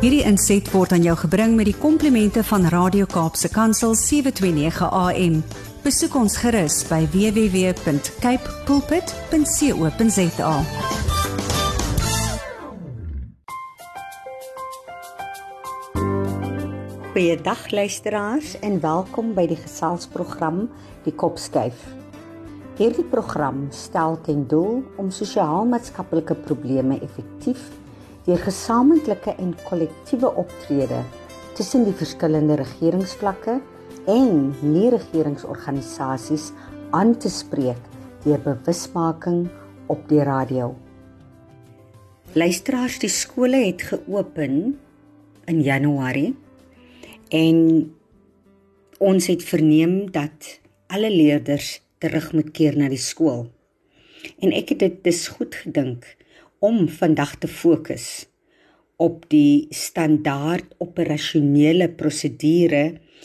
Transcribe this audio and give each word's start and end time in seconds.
Hierdie 0.00 0.22
inset 0.24 0.64
word 0.72 0.94
aan 0.96 1.02
jou 1.04 1.12
gebring 1.26 1.58
met 1.58 1.66
die 1.68 1.76
komplimente 1.76 2.40
van 2.48 2.62
Radio 2.72 3.04
Kaapse 3.04 3.50
Kansel 3.52 3.92
729 4.00 4.86
AM. 4.96 5.34
Besoek 5.84 6.14
ons 6.16 6.38
gerus 6.40 6.78
by 6.88 7.02
www.cape 7.12 8.54
pulpit.co.za. 8.64 10.54
Goeiedag 17.10 17.66
luisteraars 17.68 18.54
en 18.64 18.80
welkom 18.80 19.34
by 19.36 19.44
die 19.52 19.60
geselsprogram 19.60 20.62
Die 21.04 21.12
Kopskuif. 21.12 21.76
Hierdie 22.80 23.04
program 23.12 23.66
stel 23.76 24.16
ten 24.24 24.48
doel 24.48 24.80
om 24.96 25.12
sosiaal-maatskaplike 25.12 26.40
probleme 26.48 26.96
effektief 27.04 27.68
deur 28.26 28.40
gesamentlike 28.44 29.34
en 29.38 29.54
kollektiewe 29.68 30.32
optrede 30.42 31.02
tussen 31.58 31.84
die 31.84 31.96
verskillende 31.96 32.58
regeringsvlakke 32.60 33.60
en 34.10 34.52
nie-regeringsorganisasies 34.60 36.50
aan 36.96 37.16
te 37.18 37.30
spreek 37.32 37.80
deur 38.24 38.40
bewusmaking 38.44 39.48
op 39.92 40.06
die 40.08 40.22
radio. 40.24 40.74
Luisteraars, 42.32 43.00
die 43.02 43.10
skole 43.10 43.64
het 43.64 43.82
geopen 43.90 44.78
in 45.50 45.62
Januarie 45.66 46.34
En 47.30 47.58
ons 48.98 49.26
het 49.26 49.44
verneem 49.44 50.10
dat 50.10 50.60
alle 50.86 51.10
leerders 51.10 51.82
terug 51.98 52.32
moet 52.32 52.50
keer 52.50 52.76
na 52.76 52.88
die 52.90 52.98
skool. 52.98 53.46
En 54.42 54.50
ek 54.52 54.74
het 54.74 54.82
dit 54.82 54.96
dis 55.06 55.28
goed 55.30 55.54
gedink 55.54 56.08
om 56.60 56.88
vandag 56.92 57.38
te 57.40 57.48
fokus 57.48 58.06
op 59.00 59.22
die 59.32 59.66
standaard 59.72 60.74
operasionele 60.84 61.86
prosedure 61.96 62.82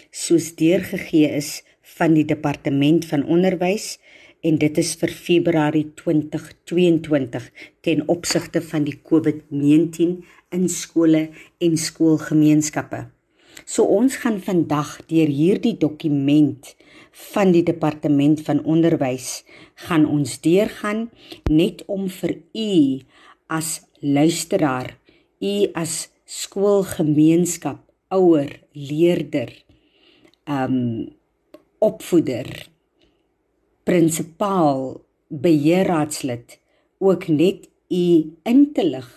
soos 0.08 0.54
deurgegee 0.56 1.28
is 1.36 1.58
van 1.98 2.16
die 2.16 2.24
departement 2.28 3.04
van 3.10 3.26
onderwys 3.28 3.98
en 4.46 4.60
dit 4.62 4.80
is 4.80 4.94
vir 5.02 5.12
Februarie 5.12 5.90
2022 6.00 7.50
ten 7.84 8.06
opsigte 8.16 8.62
van 8.64 8.88
die 8.88 8.96
COVID-19 9.12 10.16
in 10.56 10.66
skole 10.72 11.28
en 11.60 11.76
skoolgemeenskappe. 11.76 13.04
So 13.66 13.84
ons 14.00 14.16
gaan 14.24 14.40
vandag 14.44 14.96
deur 15.12 15.32
hierdie 15.32 15.76
dokument 15.80 16.72
van 17.34 17.52
die 17.56 17.64
departement 17.68 18.42
van 18.48 18.62
onderwys 18.64 19.44
gaan 19.88 20.06
ons 20.08 20.40
deurgaan 20.44 21.10
net 21.50 21.84
om 21.92 22.10
vir 22.12 22.38
u 22.54 22.72
as 23.48 23.82
luisteraar, 24.02 24.98
u 25.40 25.70
as 25.74 26.10
skoolgemeenskap, 26.26 27.82
ouer, 28.10 28.60
leerder, 28.74 29.52
um 30.46 31.10
opvoeder, 31.80 32.50
prinsipaal, 33.86 35.06
beheerraadslid 35.30 36.60
ook 36.98 37.28
net 37.28 37.70
u 37.90 38.06
in 38.44 38.62
te 38.74 38.86
lig 38.86 39.10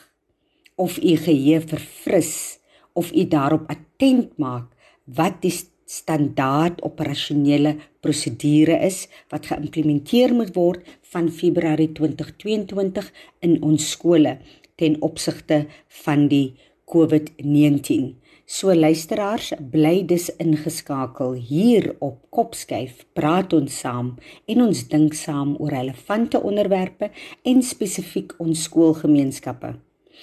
of 0.75 0.99
u 0.99 1.17
geheue 1.17 1.61
verfris 1.61 2.59
of 2.93 3.12
u 3.12 3.25
daarop 3.29 3.69
attent 3.71 4.37
maak 4.39 4.73
wat 5.05 5.41
die 5.43 5.55
standaard 5.89 6.83
operasionele 6.84 7.77
prosedure 8.09 8.78
is 8.87 9.05
wat 9.33 9.51
geïmplementeer 9.51 10.33
moet 10.33 10.55
word 10.56 10.87
van 11.12 11.28
Februarie 11.28 11.91
2022 11.92 13.11
in 13.45 13.59
ons 13.65 13.91
skole 13.92 14.39
ten 14.81 14.97
opsigte 15.05 15.67
van 16.05 16.28
die 16.31 16.56
COVID-19. 16.89 18.15
So 18.48 18.73
luisteraars, 18.73 19.50
bly 19.61 20.06
dus 20.09 20.31
ingeskakel 20.41 21.34
hier 21.37 21.91
op 22.00 22.23
Kopskyf. 22.33 23.03
Praat 23.12 23.53
ons 23.53 23.75
saam 23.82 24.15
en 24.49 24.62
ons 24.65 24.81
dink 24.88 25.12
saam 25.19 25.53
oor 25.59 25.75
relevante 25.77 26.41
onderwerpe 26.41 27.11
en 27.44 27.61
spesifiek 27.61 28.32
ons 28.41 28.65
skoolgemeenskappe. 28.71 29.75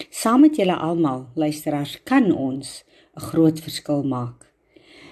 Saam 0.09 0.42
met 0.48 0.58
julle 0.58 0.74
almal, 0.74 1.28
luisteraars, 1.38 2.00
kan 2.04 2.34
ons 2.34 2.82
'n 3.16 3.22
groot 3.30 3.59
verskil 3.59 4.04
maak. 4.04 4.45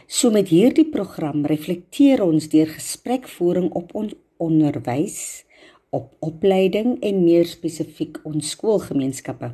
So 0.08 0.32
met 0.32 0.50
hierdie 0.52 0.90
program 0.92 1.46
reflekteer 1.48 2.24
ons 2.24 2.50
deur 2.52 2.68
gesprekvoering 2.68 3.72
op 3.72 3.94
ons 3.96 4.14
onderwys, 4.44 5.46
op 5.96 6.12
opleiding 6.26 6.98
en 7.06 7.24
meer 7.24 7.48
spesifiek 7.48 8.20
ons 8.28 8.52
skoolgemeenskappe. 8.56 9.54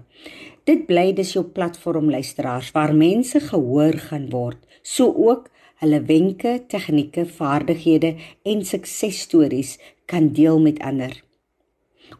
Dit 0.65 0.85
bly 0.89 1.11
dis 1.13 1.35
jou 1.35 1.43
platform 1.53 2.09
luisteraars 2.09 2.71
waar 2.73 2.95
mense 2.95 3.39
gehoor 3.49 3.97
gaan 4.09 4.29
word, 4.33 4.59
so 4.81 5.13
ook 5.13 5.49
hulle 5.83 6.01
wenke, 6.07 6.59
tegnieke, 6.67 7.25
vaardighede 7.25 8.15
en 8.43 8.65
suksesstories 8.65 9.77
kan 10.09 10.31
deel 10.35 10.59
met 10.59 10.81
ander. 10.83 11.13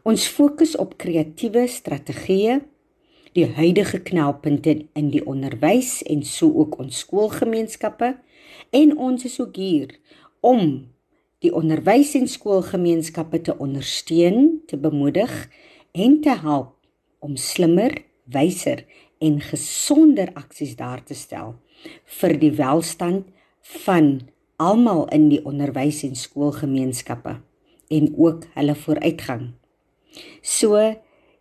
Ons 0.06 0.28
fokus 0.30 0.76
op 0.78 0.94
kreatiewe 1.02 1.66
strategieë 1.68 2.60
die 3.36 3.46
huidige 3.56 4.00
knelpunte 4.02 4.74
in 4.98 5.10
die 5.14 5.22
onderwys 5.26 6.00
en 6.10 6.24
so 6.26 6.50
ook 6.62 6.78
ons 6.82 7.04
skoolgemeenskappe 7.04 8.14
en 8.74 8.96
ons 8.98 9.24
is 9.24 9.38
ook 9.40 9.56
hier 9.56 9.94
om 10.40 10.88
die 11.40 11.52
onderwys 11.56 12.14
en 12.18 12.28
skoolgemeenskappe 12.28 13.40
te 13.40 13.56
ondersteun, 13.56 14.60
te 14.66 14.76
bemoedig 14.76 15.32
en 15.92 16.18
te 16.20 16.34
help 16.42 16.74
om 17.20 17.36
slimmer, 17.36 17.94
wyser 18.24 18.84
en 19.20 19.40
gesonder 19.44 20.32
aksies 20.34 20.76
daar 20.76 21.02
te 21.04 21.16
stel 21.16 21.54
vir 22.20 22.36
die 22.40 22.52
welstand 22.58 23.28
van 23.84 24.10
almal 24.60 25.06
in 25.14 25.28
die 25.32 25.40
onderwys 25.48 26.02
en 26.04 26.16
skoolgemeenskappe 26.16 27.38
en 27.90 28.10
ook 28.16 28.44
hulle 28.54 28.76
vooruitgang. 28.76 29.50
So 30.42 30.76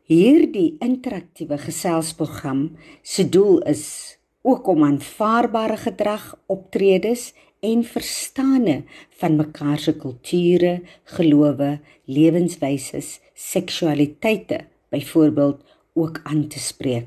Hierdie 0.09 0.79
interaktiewe 0.81 1.59
geselsprogram 1.61 2.63
se 3.05 3.27
doel 3.29 3.59
is 3.69 4.17
ook 4.41 4.67
om 4.67 4.81
aanvaarbare 4.83 5.75
gedrag, 5.77 6.23
optredes 6.49 7.27
en 7.61 7.83
verstande 7.85 8.79
van 9.19 9.35
mekaar 9.37 9.77
se 9.77 9.93
kulture, 10.01 10.79
gelowe, 11.13 11.75
lewenswyses, 12.09 13.19
seksualiteite 13.33 14.57
byvoorbeeld 14.89 15.61
ook 15.93 16.21
aan 16.23 16.47
te 16.47 16.59
spreek. 16.59 17.05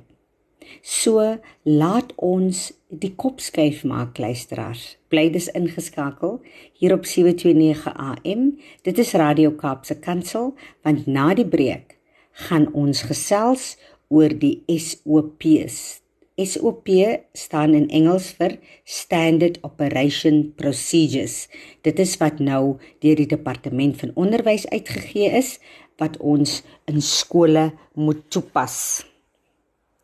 So 0.81 1.25
laat 1.67 2.13
ons 2.15 2.69
die 2.87 3.11
kop 3.19 3.43
skuif 3.43 3.81
maak 3.83 4.21
luisteraars. 4.23 4.85
Bly 5.11 5.25
dis 5.35 5.49
ingeskakel 5.59 6.39
hier 6.79 6.95
op 6.95 7.11
729 7.11 7.91
AM. 7.99 8.47
Dit 8.87 9.03
is 9.03 9.13
Radio 9.19 9.57
Kaapse 9.59 9.99
Kansel 9.99 10.55
want 10.87 11.11
na 11.11 11.33
die 11.35 11.49
breek 11.49 11.99
gaan 12.33 12.69
ons 12.73 13.05
gesels 13.09 13.77
oor 14.13 14.33
die 14.33 14.63
SOP's. 14.69 16.03
SOP 16.41 16.89
staan 17.37 17.75
in 17.77 17.91
Engels 17.93 18.31
vir 18.39 18.57
Standard 18.89 19.59
Operation 19.63 20.53
Procedures. 20.57 21.49
Dit 21.85 22.01
is 22.01 22.17
wat 22.21 22.41
nou 22.41 22.79
deur 23.05 23.21
die 23.21 23.29
departement 23.29 23.99
van 24.01 24.15
onderwys 24.17 24.65
uitgegee 24.73 25.29
is 25.37 25.59
wat 26.01 26.17
ons 26.19 26.63
in 26.89 27.05
skole 27.05 27.71
moet 27.95 28.25
toepas. 28.33 29.05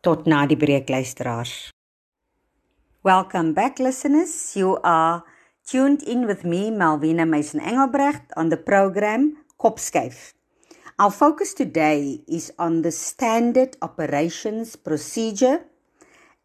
Tot 0.05 0.29
na 0.29 0.45
die 0.47 0.57
breek 0.57 0.89
luisteraars. 0.89 1.71
Welcome 3.03 3.53
back 3.53 3.79
listeners. 3.79 4.53
You 4.55 4.77
are 4.83 5.23
tuned 5.65 6.03
in 6.03 6.27
with 6.27 6.43
me 6.43 6.69
Malvina 6.71 7.25
Meisen 7.25 7.59
Engelbrecht 7.59 8.35
on 8.37 8.49
the 8.49 8.57
program 8.57 9.37
Kopskyf. 9.57 10.38
Our 10.99 11.11
focus 11.11 11.53
today 11.53 12.19
is 12.27 12.51
on 12.59 12.81
the 12.81 12.91
standard 12.91 13.77
operations 13.81 14.75
procedure 14.75 15.63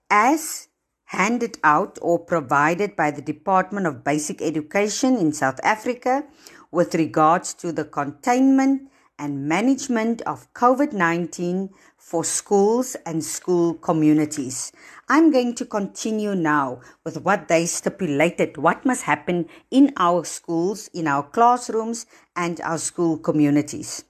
as 0.09 0.69
handed 1.07 1.59
out 1.65 1.99
or 2.01 2.21
provided 2.21 2.95
by 2.95 3.11
the 3.11 3.21
Department 3.21 3.89
of 3.89 4.05
Basic 4.05 4.41
Education 4.41 5.17
in 5.17 5.33
South 5.33 5.59
Africa 5.65 6.23
with 6.71 6.95
regards 6.95 7.53
to 7.55 7.73
the 7.73 7.85
containment 7.85 8.93
and 9.19 9.49
management 9.49 10.23
of 10.23 10.47
COVID 10.55 10.93
19 10.93 11.71
for 11.99 12.23
schools 12.23 12.95
and 13.05 13.25
school 13.25 13.75
communities. 13.75 14.71
I'm 15.09 15.33
going 15.33 15.57
to 15.57 15.67
continue 15.67 16.37
now 16.37 16.81
with 17.03 17.23
what 17.23 17.49
they 17.49 17.67
stipulated, 17.67 18.57
what 18.57 18.85
must 18.85 19.03
happen 19.03 19.49
in 19.73 19.93
our 19.97 20.25
schools, 20.25 20.89
in 20.95 21.09
our 21.09 21.25
classrooms, 21.25 22.07
and 22.37 22.61
our 22.61 22.79
school 22.79 23.19
communities. 23.19 24.05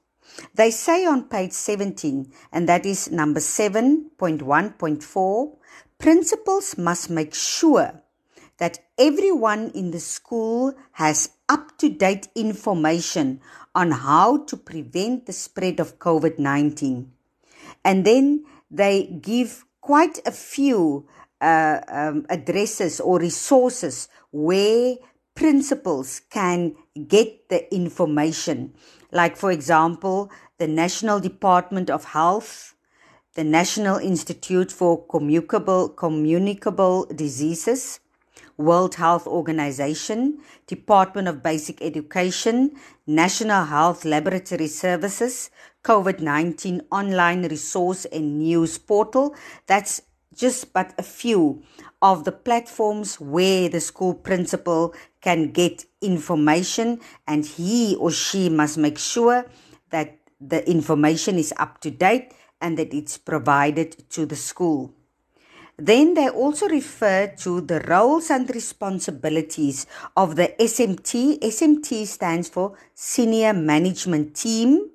They 0.55 0.71
say 0.71 1.05
on 1.07 1.25
page 1.25 1.53
17, 1.53 2.33
and 2.53 2.69
that 2.69 2.87
is 2.87 3.11
number 3.11 3.41
7.1.4, 3.41 5.57
principals 5.99 6.79
must 6.79 7.11
make 7.11 7.35
sure 7.35 8.05
that 8.59 8.79
everyone 8.99 9.71
in 9.75 9.91
the 9.91 10.01
school 10.01 10.75
has 10.93 11.31
up 11.49 11.77
to 11.79 11.89
date 11.89 12.29
information 12.35 13.41
on 13.75 13.91
how 13.91 14.45
to 14.45 14.57
prevent 14.57 15.27
the 15.27 15.33
spread 15.33 15.81
of 15.81 15.99
COVID 15.99 16.39
19. 16.39 17.11
And 17.85 18.05
then 18.05 18.45
they 18.71 19.19
give 19.21 19.65
quite 19.81 20.21
a 20.27 20.31
few 20.31 21.09
uh, 21.41 21.81
um, 21.89 22.27
addresses 22.31 23.01
or 23.01 23.19
resources 23.19 24.09
where 24.31 24.97
principals 25.35 26.21
can 26.31 26.77
get 27.09 27.49
the 27.49 27.75
information. 27.75 28.73
Like, 29.15 29.37
for 29.37 29.53
example, 29.53 30.31
the 30.59 30.67
National 30.67 31.21
Department 31.21 31.89
of 31.89 32.05
Health, 32.05 32.75
the 33.35 33.45
National 33.45 33.97
Institute 33.97 34.73
for 34.73 35.07
Communicable, 35.07 35.89
Communicable 35.89 37.07
Diseases, 37.07 38.01
World 38.57 38.97
Health 38.97 39.29
Organization, 39.29 40.39
Department 40.67 41.29
of 41.29 41.45
Basic 41.45 41.81
Education, 41.81 42.73
National 43.07 43.65
Health 43.65 44.05
Laboratory 44.05 44.67
Services, 44.67 45.51
COVID 45.85 46.19
19 46.19 46.83
online 46.91 47.47
resource 47.49 48.07
and 48.07 48.39
news 48.41 48.79
portal. 48.79 49.37
That's 49.69 50.03
just 50.35 50.73
but 50.73 50.93
a 50.99 51.03
few 51.05 51.63
of 52.03 52.25
the 52.25 52.33
platforms 52.33 53.21
where 53.21 53.69
the 53.69 53.81
school 53.81 54.15
principal 54.15 54.93
can 55.25 55.53
get 55.53 55.87
information, 56.03 57.01
and 57.27 57.47
he 57.47 57.97
or 57.97 58.11
she 58.11 58.51
must 58.51 58.77
make 58.77 58.99
sure 58.99 59.47
that 59.89 60.19
the 60.39 60.69
information 60.71 61.39
is 61.39 61.55
up 61.57 61.81
to 61.81 61.91
date 61.91 62.35
and 62.61 62.77
that 62.77 62.93
it's 62.93 63.17
provided 63.17 64.09
to 64.11 64.27
the 64.27 64.37
school. 64.37 64.93
Then 65.79 66.13
they 66.13 66.29
also 66.29 66.69
refer 66.69 67.27
to 67.39 67.63
the 67.63 67.81
roles 67.89 68.31
and 68.31 68.49
responsibilities 68.55 69.87
of 70.15 70.37
the 70.37 70.55
SMT. 70.61 71.41
SMT 71.41 72.07
stands 72.07 72.51
for 72.51 72.77
Senior 72.95 73.55
Management 73.55 74.37
Team. 74.37 74.91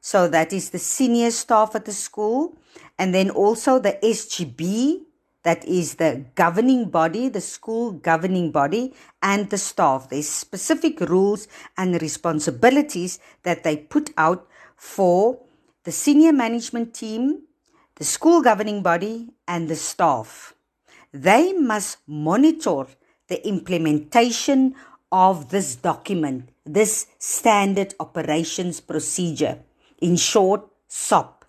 So 0.00 0.28
that 0.28 0.52
is 0.52 0.70
the 0.70 0.78
senior 0.78 1.30
staff 1.30 1.74
at 1.74 1.86
the 1.86 1.92
school. 1.92 2.58
And 2.98 3.14
then 3.14 3.30
also 3.30 3.78
the 3.78 3.98
SGB, 4.02 5.03
that 5.44 5.64
is 5.66 5.94
the 5.96 6.24
governing 6.34 6.90
body, 6.90 7.28
the 7.28 7.40
school 7.40 7.92
governing 7.92 8.50
body, 8.50 8.94
and 9.22 9.50
the 9.50 9.58
staff. 9.58 10.08
There's 10.08 10.28
specific 10.28 11.00
rules 11.00 11.46
and 11.76 12.00
responsibilities 12.02 13.18
that 13.42 13.62
they 13.62 13.76
put 13.76 14.10
out 14.16 14.48
for 14.76 15.38
the 15.84 15.92
senior 15.92 16.32
management 16.32 16.94
team, 16.94 17.42
the 17.96 18.04
school 18.04 18.42
governing 18.42 18.82
body, 18.82 19.28
and 19.46 19.68
the 19.68 19.76
staff. 19.76 20.54
They 21.12 21.52
must 21.52 21.98
monitor 22.06 22.86
the 23.28 23.46
implementation 23.46 24.74
of 25.12 25.50
this 25.50 25.76
document, 25.76 26.48
this 26.64 27.06
standard 27.18 27.94
operations 28.00 28.80
procedure, 28.80 29.60
in 30.00 30.16
short, 30.16 30.66
SOP. 30.88 31.43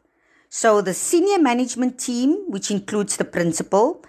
So, 0.57 0.80
the 0.80 0.94
senior 0.94 1.38
management 1.38 2.00
team, 2.00 2.46
which 2.48 2.72
includes 2.72 3.18
the 3.18 3.25
principal, 3.25 4.06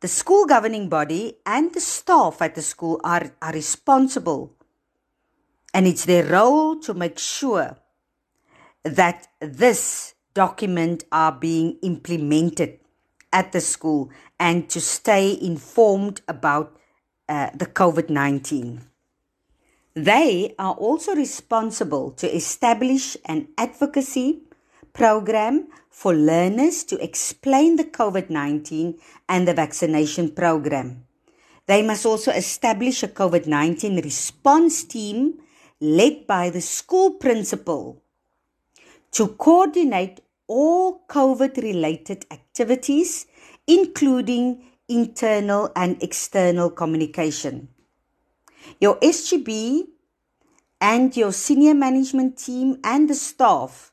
the 0.00 0.08
school 0.08 0.46
governing 0.46 0.88
body, 0.88 1.36
and 1.44 1.74
the 1.74 1.82
staff 1.82 2.40
at 2.40 2.54
the 2.54 2.62
school, 2.62 2.98
are, 3.04 3.30
are 3.42 3.52
responsible. 3.52 4.56
And 5.74 5.86
it's 5.86 6.06
their 6.06 6.24
role 6.24 6.80
to 6.80 6.94
make 6.94 7.18
sure 7.18 7.76
that 8.84 9.28
this 9.40 10.14
document 10.32 11.04
are 11.12 11.32
being 11.32 11.76
implemented 11.82 12.80
at 13.30 13.52
the 13.52 13.60
school 13.60 14.10
and 14.40 14.70
to 14.70 14.80
stay 14.80 15.36
informed 15.42 16.22
about 16.26 16.74
uh, 17.28 17.50
the 17.54 17.66
COVID 17.66 18.08
19. 18.08 18.80
They 19.92 20.54
are 20.58 20.72
also 20.72 21.14
responsible 21.14 22.12
to 22.12 22.34
establish 22.34 23.18
an 23.26 23.48
advocacy 23.58 24.40
program 24.94 25.68
for 25.92 26.14
learners 26.14 26.82
to 26.84 26.96
explain 27.04 27.76
the 27.76 27.84
COVID 27.84 28.30
19 28.30 28.98
and 29.28 29.46
the 29.46 29.54
vaccination 29.54 30.30
program. 30.30 31.04
They 31.66 31.82
must 31.82 32.06
also 32.06 32.32
establish 32.32 33.02
a 33.02 33.08
COVID 33.08 33.46
19 33.46 34.00
response 34.02 34.82
team 34.84 35.38
led 35.80 36.26
by 36.26 36.48
the 36.48 36.62
school 36.62 37.12
principal 37.12 38.02
to 39.12 39.28
coordinate 39.28 40.20
all 40.48 41.04
COVID 41.08 41.62
related 41.62 42.24
activities, 42.30 43.26
including 43.66 44.64
internal 44.88 45.70
and 45.76 46.02
external 46.02 46.70
communication. 46.70 47.68
Your 48.80 48.96
SGB 49.00 49.88
and 50.80 51.16
your 51.16 51.32
senior 51.32 51.74
management 51.74 52.38
team 52.38 52.78
and 52.82 53.08
the 53.08 53.14
staff 53.14 53.91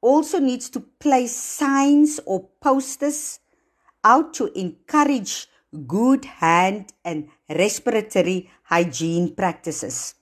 also 0.00 0.38
needs 0.38 0.70
to 0.70 0.80
place 0.80 1.34
signs 1.34 2.20
or 2.26 2.48
posters 2.60 3.40
out 4.04 4.32
to 4.34 4.46
encourage 4.58 5.46
good 5.86 6.24
hand 6.24 6.92
and 7.04 7.28
respiratory 7.48 8.50
hygiene 8.64 9.34
practices. 9.34 10.14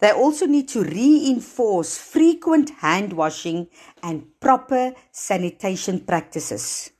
They 0.00 0.10
also 0.10 0.46
need 0.46 0.68
to 0.68 0.82
reinforce 0.82 1.96
frequent 1.96 2.70
hand 2.70 3.12
washing 3.12 3.68
and 4.02 4.26
proper 4.40 4.92
sanitation 5.12 6.00
practices. 6.00 6.90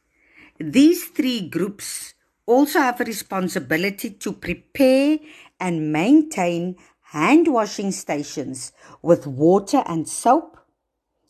These 0.58 1.06
three 1.06 1.48
groups 1.48 2.14
also 2.46 2.78
have 2.78 3.00
a 3.00 3.04
responsibility 3.04 4.10
to 4.10 4.32
prepare 4.32 5.18
and 5.58 5.92
maintain 5.92 6.76
hand 7.00 7.48
washing 7.48 7.90
stations 7.90 8.72
with 9.02 9.26
water 9.26 9.82
and 9.86 10.08
soap, 10.08 10.58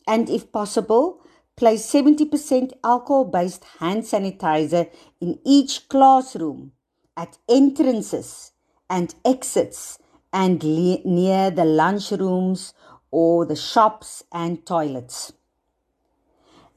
and 0.07 0.29
if 0.29 0.51
possible, 0.51 1.21
place 1.55 1.85
70% 1.91 2.73
alcohol 2.83 3.25
based 3.25 3.63
hand 3.79 4.03
sanitizer 4.03 4.89
in 5.21 5.39
each 5.45 5.87
classroom, 5.89 6.71
at 7.17 7.37
entrances 7.47 8.51
and 8.89 9.15
exits 9.23 9.97
and 10.33 10.63
le- 10.63 11.01
near 11.05 11.49
the 11.49 11.63
lunchrooms 11.63 12.73
or 13.09 13.45
the 13.45 13.55
shops 13.55 14.23
and 14.31 14.65
toilets. 14.65 15.31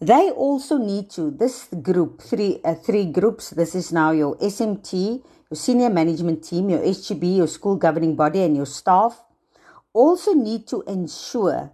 They 0.01 0.31
also 0.31 0.79
need 0.79 1.11
to, 1.11 1.33
this 1.33 1.67
group, 1.83 2.23
three, 2.23 2.61
uh, 2.65 2.75
three 2.77 3.07
groups, 3.07 3.51
this 3.51 3.75
is 3.75 3.91
now 3.93 4.13
your 4.13 4.37
SMT, 4.37 5.25
your 5.51 5.57
senior 5.57 5.91
management 5.91 6.45
team, 6.45 6.71
your 6.71 6.79
SGB, 6.81 7.39
your 7.39 7.49
school 7.49 7.75
governing 7.75 8.15
body, 8.15 8.43
and 8.43 8.55
your 8.55 8.67
staff, 8.67 9.25
also 9.93 10.35
need 10.35 10.69
to 10.69 10.83
ensure 10.87 11.73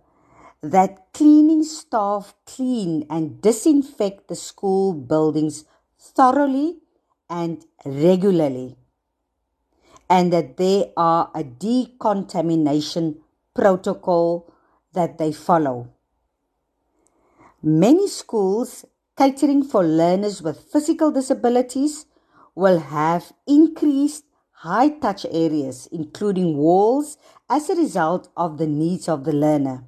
that 0.62 1.03
cleaning 1.14 1.62
staff 1.62 2.34
clean 2.44 3.06
and 3.08 3.40
disinfect 3.40 4.28
the 4.28 4.36
school 4.36 4.92
buildings 4.92 5.64
thoroughly 5.98 6.78
and 7.30 7.64
regularly 7.86 8.76
and 10.10 10.32
that 10.32 10.56
there 10.56 10.86
are 10.96 11.30
a 11.34 11.42
decontamination 11.42 13.16
protocol 13.54 14.52
that 14.92 15.18
they 15.18 15.32
follow. 15.32 15.88
Many 17.62 18.08
schools 18.08 18.84
catering 19.16 19.62
for 19.62 19.82
learners 19.82 20.42
with 20.42 20.68
physical 20.72 21.10
disabilities 21.10 22.06
will 22.54 22.78
have 22.78 23.32
increased 23.46 24.24
high 24.50 24.88
touch 24.88 25.24
areas, 25.30 25.88
including 25.90 26.56
walls, 26.56 27.16
as 27.48 27.70
a 27.70 27.74
result 27.74 28.28
of 28.36 28.58
the 28.58 28.66
needs 28.66 29.08
of 29.08 29.24
the 29.24 29.32
learner. 29.32 29.84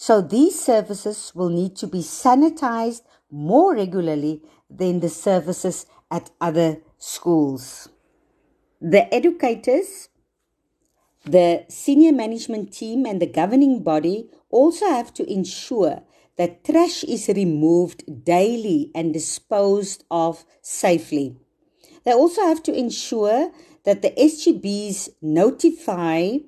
So 0.00 0.20
these 0.20 0.56
services 0.56 1.32
will 1.34 1.48
need 1.48 1.74
to 1.78 1.88
be 1.88 2.02
sanitized 2.02 3.02
more 3.32 3.74
regularly 3.74 4.42
than 4.70 5.00
the 5.00 5.08
services 5.08 5.86
at 6.08 6.30
other 6.40 6.82
schools. 6.98 7.88
The 8.80 9.12
educators, 9.12 10.08
the 11.24 11.64
senior 11.68 12.12
management 12.12 12.72
team, 12.72 13.06
and 13.06 13.20
the 13.20 13.26
governing 13.26 13.82
body 13.82 14.30
also 14.50 14.86
have 14.86 15.12
to 15.14 15.28
ensure 15.28 16.02
that 16.36 16.62
trash 16.62 17.02
is 17.02 17.26
removed 17.26 18.24
daily 18.24 18.92
and 18.94 19.12
disposed 19.12 20.04
of 20.12 20.44
safely. 20.62 21.36
They 22.04 22.12
also 22.12 22.42
have 22.42 22.62
to 22.62 22.72
ensure 22.72 23.50
that 23.82 24.02
the 24.02 24.12
SGBs 24.12 25.08
notify 25.20 26.38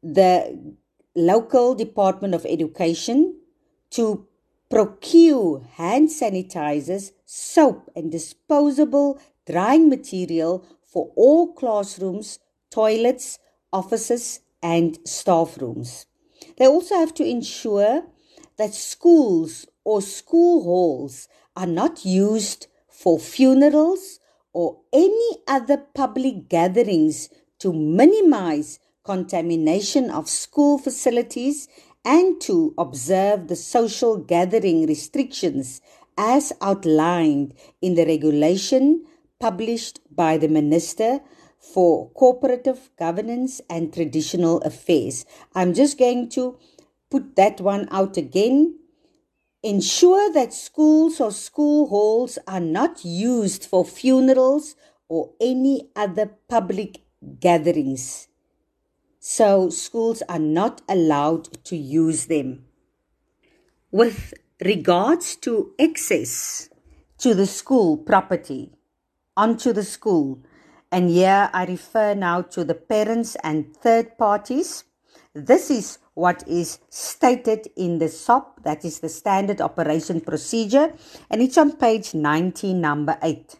the 0.00 0.76
local 1.14 1.74
Department 1.74 2.34
of 2.34 2.46
Education 2.46 3.36
to 3.90 4.26
procure 4.70 5.62
hand 5.74 6.08
sanitizers, 6.08 7.12
soap, 7.26 7.90
and 7.94 8.10
disposable 8.10 9.20
drying 9.46 9.88
material 9.88 10.64
for 10.84 11.12
all 11.16 11.52
classrooms, 11.52 12.38
toilets, 12.70 13.38
offices, 13.72 14.40
and 14.62 14.98
staff 15.04 15.58
rooms. 15.60 16.06
They 16.56 16.66
also 16.66 16.96
have 16.96 17.14
to 17.14 17.24
ensure 17.24 18.04
that 18.56 18.74
schools 18.74 19.66
or 19.84 20.00
school 20.00 20.62
halls 20.62 21.28
are 21.56 21.66
not 21.66 22.04
used 22.04 22.68
for 22.88 23.18
funerals 23.18 24.20
or 24.52 24.78
any 24.92 25.30
other 25.48 25.76
public 25.76 26.48
gatherings 26.48 27.28
to 27.58 27.72
minimize 27.72 28.78
contamination 29.04 30.10
of 30.10 30.28
school 30.28 30.78
facilities 30.78 31.68
and 32.04 32.40
to 32.40 32.74
observe 32.78 33.48
the 33.48 33.56
social 33.56 34.16
gathering 34.16 34.86
restrictions 34.86 35.80
as 36.16 36.52
outlined 36.60 37.54
in 37.80 37.94
the 37.94 38.06
regulation 38.06 39.04
published 39.40 40.00
by 40.14 40.36
the 40.36 40.48
Minister 40.48 41.20
for 41.58 42.10
Cooperative 42.10 42.90
Governance 42.98 43.60
and 43.70 43.92
Traditional 43.92 44.58
Affairs. 44.62 45.24
I'm 45.54 45.74
just 45.74 45.98
going 45.98 46.28
to 46.30 46.58
put 47.10 47.36
that 47.36 47.60
one 47.60 47.88
out 47.90 48.16
again. 48.16 48.78
Ensure 49.62 50.32
that 50.32 50.52
schools 50.52 51.20
or 51.20 51.30
school 51.30 51.86
halls 51.86 52.38
are 52.48 52.60
not 52.60 53.04
used 53.04 53.64
for 53.64 53.84
funerals 53.84 54.74
or 55.08 55.30
any 55.40 55.88
other 55.94 56.26
public 56.48 57.02
gatherings. 57.38 58.28
So, 59.24 59.70
schools 59.70 60.20
are 60.28 60.40
not 60.40 60.82
allowed 60.88 61.62
to 61.66 61.76
use 61.76 62.26
them. 62.26 62.64
With 63.92 64.34
regards 64.64 65.36
to 65.36 65.70
access 65.78 66.68
to 67.18 67.32
the 67.32 67.46
school 67.46 67.96
property, 67.98 68.72
onto 69.36 69.72
the 69.72 69.84
school, 69.84 70.42
and 70.90 71.08
here 71.08 71.48
I 71.52 71.66
refer 71.66 72.14
now 72.14 72.42
to 72.42 72.64
the 72.64 72.74
parents 72.74 73.36
and 73.44 73.76
third 73.76 74.18
parties. 74.18 74.82
This 75.32 75.70
is 75.70 75.98
what 76.14 76.42
is 76.48 76.80
stated 76.88 77.68
in 77.76 78.00
the 78.00 78.08
SOP, 78.08 78.64
that 78.64 78.84
is 78.84 78.98
the 78.98 79.08
Standard 79.08 79.60
Operation 79.60 80.20
Procedure, 80.20 80.94
and 81.30 81.40
it's 81.40 81.56
on 81.56 81.76
page 81.76 82.12
19, 82.12 82.80
number 82.80 83.16
8. 83.22 83.54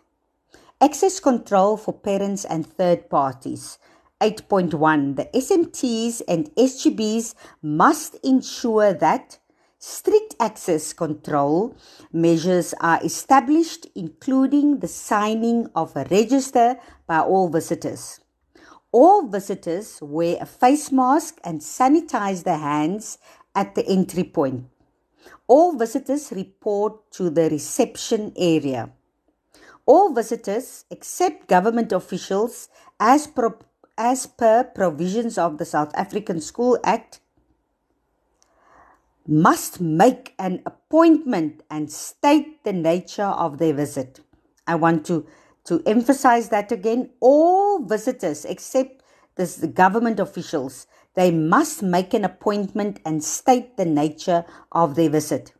Access 0.80 1.20
control 1.20 1.76
for 1.76 1.94
parents 1.94 2.44
and 2.44 2.66
third 2.66 3.08
parties. 3.08 3.78
8.1 4.22 5.16
The 5.16 5.24
SMTs 5.34 6.22
and 6.28 6.48
SGBs 6.54 7.34
must 7.60 8.14
ensure 8.22 8.94
that 8.94 9.38
strict 9.80 10.36
access 10.38 10.92
control 10.92 11.74
measures 12.12 12.72
are 12.80 13.04
established, 13.04 13.88
including 13.96 14.78
the 14.78 14.86
signing 14.86 15.66
of 15.74 15.96
a 15.96 16.04
register 16.08 16.78
by 17.08 17.18
all 17.18 17.48
visitors. 17.48 18.20
All 18.92 19.26
visitors 19.26 19.98
wear 20.00 20.36
a 20.40 20.46
face 20.46 20.92
mask 20.92 21.40
and 21.42 21.60
sanitize 21.60 22.44
their 22.44 22.58
hands 22.58 23.18
at 23.56 23.74
the 23.74 23.84
entry 23.88 24.22
point. 24.22 24.66
All 25.48 25.76
visitors 25.76 26.30
report 26.30 27.10
to 27.14 27.28
the 27.28 27.50
reception 27.50 28.32
area. 28.36 28.92
All 29.84 30.14
visitors, 30.14 30.84
except 30.92 31.48
government 31.48 31.90
officials, 31.90 32.68
as, 33.00 33.26
pro- 33.26 33.58
as 33.96 34.26
per 34.26 34.64
provisions 34.64 35.38
of 35.38 35.58
the 35.58 35.64
South 35.64 35.94
African 35.94 36.40
School 36.40 36.78
Act, 36.84 37.20
must 39.26 39.80
make 39.80 40.34
an 40.38 40.62
appointment 40.66 41.62
and 41.70 41.90
state 41.90 42.64
the 42.64 42.72
nature 42.72 43.22
of 43.22 43.58
their 43.58 43.72
visit. 43.72 44.20
I 44.66 44.74
want 44.74 45.06
to, 45.06 45.26
to 45.64 45.82
emphasize 45.86 46.48
that 46.48 46.72
again. 46.72 47.10
All 47.20 47.84
visitors, 47.84 48.44
except 48.44 49.02
this, 49.36 49.56
the 49.56 49.68
government 49.68 50.18
officials, 50.18 50.86
they 51.14 51.30
must 51.30 51.82
make 51.82 52.14
an 52.14 52.24
appointment 52.24 53.00
and 53.04 53.22
state 53.22 53.76
the 53.76 53.84
nature 53.84 54.44
of 54.72 54.94
their 54.94 55.10
visit. 55.10 55.52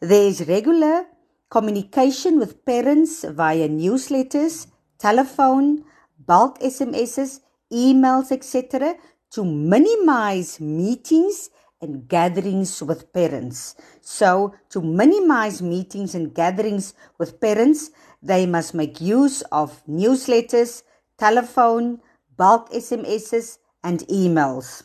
There 0.00 0.28
is 0.28 0.46
regular 0.46 1.06
communication 1.50 2.38
with 2.38 2.64
parents 2.64 3.24
via 3.24 3.68
newsletters, 3.68 4.66
telephone, 4.98 5.84
bulk 6.26 6.58
SMSs, 6.60 7.40
emails, 7.74 8.30
etc., 8.30 8.94
to 9.32 9.44
minimize 9.44 10.60
meetings 10.60 11.50
and 11.80 12.08
gatherings 12.08 12.82
with 12.82 13.12
parents. 13.12 13.74
So, 14.00 14.54
to 14.70 14.80
minimize 14.80 15.60
meetings 15.60 16.14
and 16.14 16.32
gatherings 16.32 16.94
with 17.18 17.40
parents, 17.40 17.90
they 18.22 18.46
must 18.46 18.74
make 18.74 19.00
use 19.00 19.42
of 19.50 19.82
newsletters, 19.86 20.82
telephone, 21.18 22.00
bulk 22.36 22.70
SMSs, 22.70 23.58
and 23.82 24.00
emails. 24.08 24.84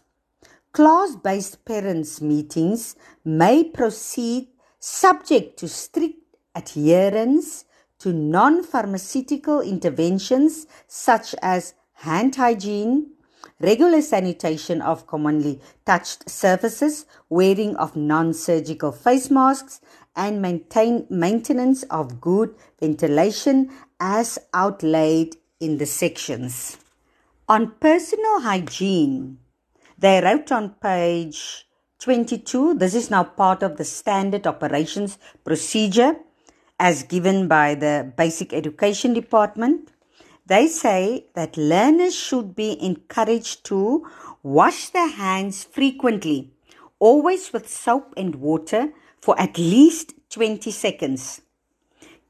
Class 0.71 1.15
based 1.15 1.63
parents' 1.65 2.21
meetings 2.21 2.95
may 3.23 3.63
proceed 3.63 4.49
subject 4.79 5.57
to 5.59 5.67
strict 5.67 6.19
adherence 6.53 7.65
to 7.99 8.13
non 8.13 8.63
pharmaceutical 8.63 9.61
interventions 9.61 10.67
such 10.87 11.35
as 11.41 11.73
hand 11.99 12.35
hygiene, 12.35 13.11
regular 13.59 14.01
sanitation 14.01 14.81
of 14.81 15.05
commonly 15.05 15.59
touched 15.85 16.29
surfaces, 16.29 17.05
wearing 17.29 17.75
of 17.75 17.95
non 17.95 18.33
surgical 18.33 18.91
face 18.91 19.29
masks, 19.29 19.81
and 20.15 20.41
maintain, 20.41 21.05
maintenance 21.09 21.83
of 21.83 22.21
good 22.21 22.55
ventilation 22.79 23.69
as 23.99 24.39
outlaid 24.53 25.35
in 25.59 25.77
the 25.77 25.85
sections. 25.85 26.77
On 27.47 27.71
personal 27.79 28.41
hygiene, 28.41 29.39
they 29.97 30.21
wrote 30.21 30.51
on 30.51 30.75
page 30.81 31.65
22, 31.99 32.75
this 32.75 32.95
is 32.95 33.09
now 33.09 33.23
part 33.23 33.61
of 33.61 33.75
the 33.75 33.83
standard 33.83 34.47
operations 34.47 35.17
procedure 35.43 36.15
as 36.79 37.03
given 37.03 37.49
by 37.49 37.75
the 37.75 38.13
Basic 38.15 38.53
Education 38.53 39.13
Department. 39.13 39.91
They 40.49 40.67
say 40.67 41.27
that 41.35 41.57
learners 41.57 42.15
should 42.15 42.55
be 42.55 42.75
encouraged 42.83 43.63
to 43.65 44.07
wash 44.41 44.89
their 44.89 45.07
hands 45.07 45.63
frequently, 45.63 46.51
always 46.97 47.53
with 47.53 47.69
soap 47.69 48.15
and 48.17 48.35
water 48.35 48.89
for 49.21 49.39
at 49.39 49.59
least 49.59 50.13
20 50.31 50.71
seconds. 50.71 51.41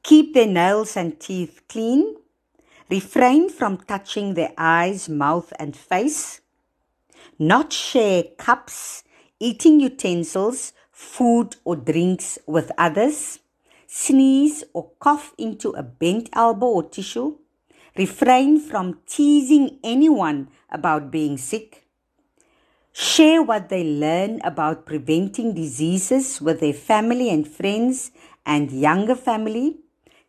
Keep 0.02 0.34
their 0.34 0.46
nails 0.46 0.98
and 0.98 1.18
teeth 1.18 1.62
clean. 1.68 2.16
Refrain 2.90 3.48
from 3.48 3.78
touching 3.78 4.34
their 4.34 4.52
eyes, 4.58 5.08
mouth, 5.08 5.52
and 5.58 5.74
face. 5.74 6.42
Not 7.38 7.72
share 7.72 8.24
cups, 8.36 9.02
eating 9.38 9.80
utensils, 9.80 10.74
food, 10.92 11.56
or 11.64 11.76
drinks 11.76 12.38
with 12.46 12.70
others 12.76 13.38
sneeze 13.92 14.62
or 14.72 14.90
cough 15.00 15.34
into 15.36 15.70
a 15.70 15.82
bent 15.82 16.28
elbow 16.32 16.66
or 16.66 16.88
tissue. 16.88 17.36
Refrain 17.96 18.60
from 18.60 19.00
teasing 19.06 19.78
anyone 19.82 20.48
about 20.70 21.10
being 21.10 21.36
sick. 21.36 21.86
Share 22.92 23.42
what 23.42 23.68
they 23.68 23.84
learn 23.84 24.40
about 24.42 24.86
preventing 24.86 25.54
diseases 25.54 26.40
with 26.40 26.60
their 26.60 26.72
family 26.72 27.30
and 27.30 27.46
friends 27.46 28.10
and 28.46 28.70
younger 28.70 29.14
family. 29.14 29.78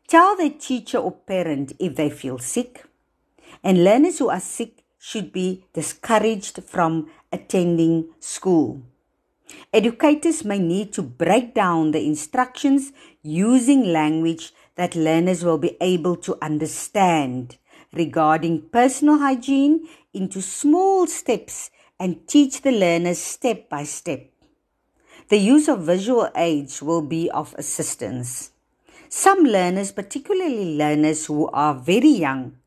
Tell 0.08 0.36
their 0.36 0.50
teacher 0.50 0.98
or 0.98 1.12
parent 1.12 1.74
if 1.80 1.96
they 1.96 2.10
feel 2.10 2.40
sick. 2.40 2.86
And 3.64 3.84
learners 3.84 4.20
who 4.20 4.30
are 4.30 4.40
sick 4.40 4.84
should 4.98 5.32
be 5.32 5.66
discouraged 5.74 6.64
from 6.64 7.10
attending 7.32 8.10
school. 8.20 8.82
Educators 9.74 10.46
may 10.46 10.60
need 10.60 10.94
to 10.94 11.02
break 11.02 11.54
down 11.54 11.92
the 11.92 12.06
instructions 12.06 12.92
using 13.22 13.92
language 13.92 14.54
that 14.82 14.96
learners 14.96 15.46
will 15.46 15.60
be 15.60 15.78
able 15.80 16.16
to 16.16 16.36
understand 16.42 17.56
regarding 17.94 18.68
personal 18.70 19.20
hygiene 19.20 19.88
into 20.12 20.42
small 20.42 21.06
steps 21.06 21.70
and 22.00 22.28
teach 22.28 22.64
the 22.64 22.72
learners 22.72 23.20
step 23.20 23.70
by 23.70 23.84
step. 23.84 24.28
The 25.30 25.38
use 25.38 25.68
of 25.68 25.84
visual 25.86 26.30
aids 26.36 26.82
will 26.82 27.04
be 27.04 27.30
of 27.30 27.54
assistance. 27.60 28.54
Some 29.08 29.44
learners, 29.44 29.92
particularly 29.92 30.76
learners 30.76 31.28
who 31.28 31.48
are 31.50 31.76
very 31.76 32.10
young, 32.10 32.58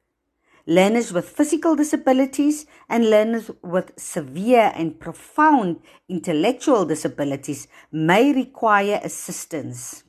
learners 0.68 1.12
with 1.12 1.28
physical 1.28 1.74
disabilities, 1.74 2.64
and 2.88 3.10
learners 3.10 3.50
with 3.60 3.90
severe 3.98 4.70
and 4.76 5.00
profound 5.00 5.80
intellectual 6.08 6.84
disabilities 6.84 7.66
may 7.90 8.32
require 8.32 9.00
assistance. 9.02 10.03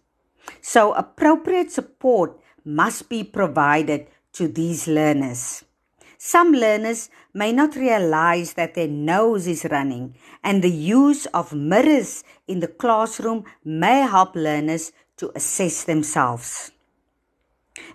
So, 0.61 0.93
appropriate 0.93 1.71
support 1.71 2.39
must 2.63 3.09
be 3.09 3.23
provided 3.23 4.07
to 4.33 4.47
these 4.47 4.87
learners. 4.87 5.63
Some 6.17 6.53
learners 6.53 7.09
may 7.33 7.51
not 7.51 7.75
realize 7.75 8.53
that 8.53 8.73
their 8.73 8.87
nose 8.87 9.47
is 9.47 9.67
running, 9.69 10.15
and 10.43 10.63
the 10.63 10.71
use 10.71 11.25
of 11.27 11.53
mirrors 11.53 12.23
in 12.47 12.59
the 12.59 12.67
classroom 12.67 13.43
may 13.63 14.01
help 14.01 14.35
learners 14.35 14.91
to 15.17 15.31
assess 15.35 15.83
themselves. 15.83 16.71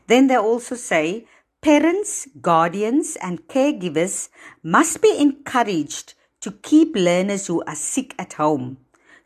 Then 0.07 0.28
they 0.28 0.37
also 0.37 0.75
say 0.75 1.26
Parents, 1.62 2.26
guardians, 2.40 3.16
and 3.16 3.47
caregivers 3.47 4.30
must 4.62 5.02
be 5.02 5.14
encouraged 5.19 6.14
to 6.40 6.52
keep 6.52 6.97
learners 6.97 7.49
who 7.49 7.62
are 7.64 7.75
sick 7.75 8.14
at 8.19 8.33
home. 8.35 8.78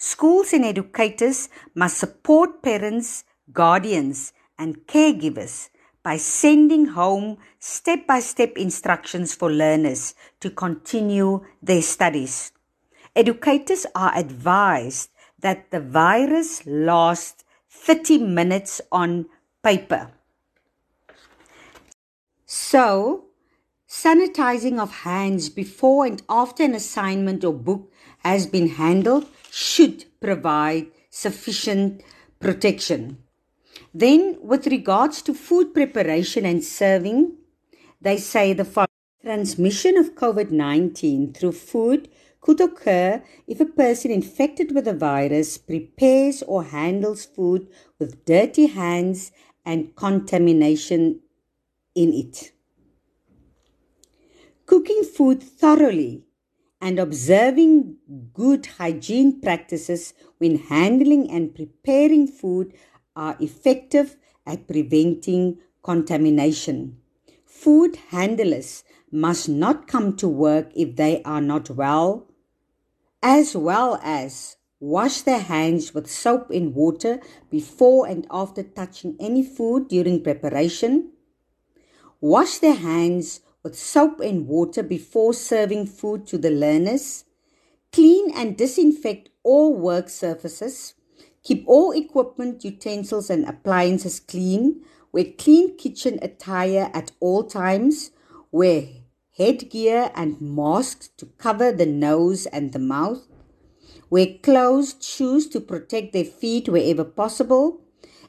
Schools 0.04 0.52
and 0.52 0.66
educators 0.66 1.48
must 1.74 1.96
support 1.96 2.60
parents, 2.60 3.24
guardians, 3.54 4.34
and 4.58 4.86
caregivers 4.86 5.70
by 6.02 6.18
sending 6.18 6.84
home 6.84 7.38
step 7.58 8.06
by 8.06 8.20
step 8.20 8.58
instructions 8.58 9.34
for 9.34 9.50
learners 9.50 10.14
to 10.40 10.50
continue 10.50 11.42
their 11.62 11.80
studies. 11.80 12.52
Educators 13.16 13.86
are 13.94 14.14
advised 14.14 15.08
that 15.38 15.70
the 15.70 15.80
virus 15.80 16.66
lasts 16.66 17.42
30 17.70 18.18
minutes 18.18 18.82
on 18.92 19.24
paper. 19.62 20.10
So, 22.44 23.24
sanitizing 23.88 24.78
of 24.78 24.92
hands 25.08 25.48
before 25.48 26.04
and 26.04 26.22
after 26.28 26.62
an 26.62 26.74
assignment 26.74 27.42
or 27.42 27.54
book 27.54 27.90
has 28.18 28.46
been 28.46 28.68
handled 28.68 29.26
should 29.54 30.04
provide 30.20 30.86
sufficient 31.10 32.02
protection. 32.40 33.18
Then, 33.94 34.36
with 34.42 34.66
regards 34.66 35.22
to 35.22 35.32
food 35.32 35.72
preparation 35.72 36.44
and 36.44 36.64
serving, 36.64 37.36
they 38.00 38.16
say 38.16 38.52
the 38.52 38.88
transmission 39.22 39.96
of 39.96 40.16
COVID 40.16 40.50
19 40.50 41.34
through 41.34 41.52
food 41.52 42.08
could 42.40 42.60
occur 42.60 43.22
if 43.46 43.60
a 43.60 43.64
person 43.82 44.10
infected 44.10 44.74
with 44.74 44.86
the 44.86 44.92
virus 44.92 45.56
prepares 45.56 46.42
or 46.42 46.64
handles 46.64 47.24
food 47.24 47.68
with 48.00 48.24
dirty 48.24 48.66
hands 48.66 49.30
and 49.64 49.94
contamination 49.94 51.20
in 51.94 52.12
it. 52.12 52.50
Cooking 54.66 55.04
food 55.04 55.40
thoroughly 55.40 56.24
and 56.84 56.98
observing 56.98 57.96
good 58.34 58.66
hygiene 58.78 59.40
practices 59.40 60.12
when 60.36 60.58
handling 60.58 61.30
and 61.30 61.54
preparing 61.54 62.26
food 62.26 62.74
are 63.16 63.36
effective 63.40 64.16
at 64.46 64.68
preventing 64.68 65.56
contamination. 65.82 66.98
Food 67.46 67.96
handlers 68.10 68.84
must 69.10 69.48
not 69.48 69.88
come 69.88 70.14
to 70.14 70.28
work 70.28 70.70
if 70.76 70.94
they 70.96 71.22
are 71.22 71.40
not 71.40 71.70
well 71.70 72.28
as 73.22 73.56
well 73.56 73.98
as 74.02 74.56
wash 74.78 75.22
their 75.22 75.38
hands 75.38 75.94
with 75.94 76.10
soap 76.10 76.50
and 76.50 76.74
water 76.74 77.18
before 77.50 78.06
and 78.06 78.26
after 78.30 78.62
touching 78.62 79.16
any 79.18 79.42
food 79.42 79.88
during 79.88 80.22
preparation. 80.22 81.12
Wash 82.20 82.58
their 82.58 82.74
hands 82.74 83.40
with 83.64 83.76
soap 83.76 84.20
and 84.20 84.46
water 84.46 84.84
before 84.84 85.34
serving 85.34 85.86
food 85.86 86.28
to 86.28 86.38
the 86.38 86.50
learners. 86.50 87.24
Clean 87.92 88.30
and 88.36 88.56
disinfect 88.56 89.30
all 89.42 89.74
work 89.74 90.08
surfaces. 90.08 90.94
Keep 91.42 91.64
all 91.66 91.90
equipment, 91.90 92.64
utensils, 92.64 93.30
and 93.30 93.44
appliances 93.44 94.20
clean. 94.20 94.84
Wear 95.10 95.24
clean 95.36 95.76
kitchen 95.76 96.20
attire 96.22 96.90
at 96.94 97.10
all 97.18 97.42
times. 97.42 98.12
Wear 98.52 98.84
headgear 99.36 100.12
and 100.14 100.40
masks 100.40 101.08
to 101.16 101.26
cover 101.38 101.72
the 101.72 101.86
nose 101.86 102.46
and 102.46 102.72
the 102.72 102.78
mouth, 102.78 103.26
wear 104.08 104.26
closed 104.42 105.02
shoes 105.02 105.48
to 105.48 105.60
protect 105.60 106.12
their 106.12 106.24
feet 106.24 106.68
wherever 106.68 107.04
possible, 107.04 107.80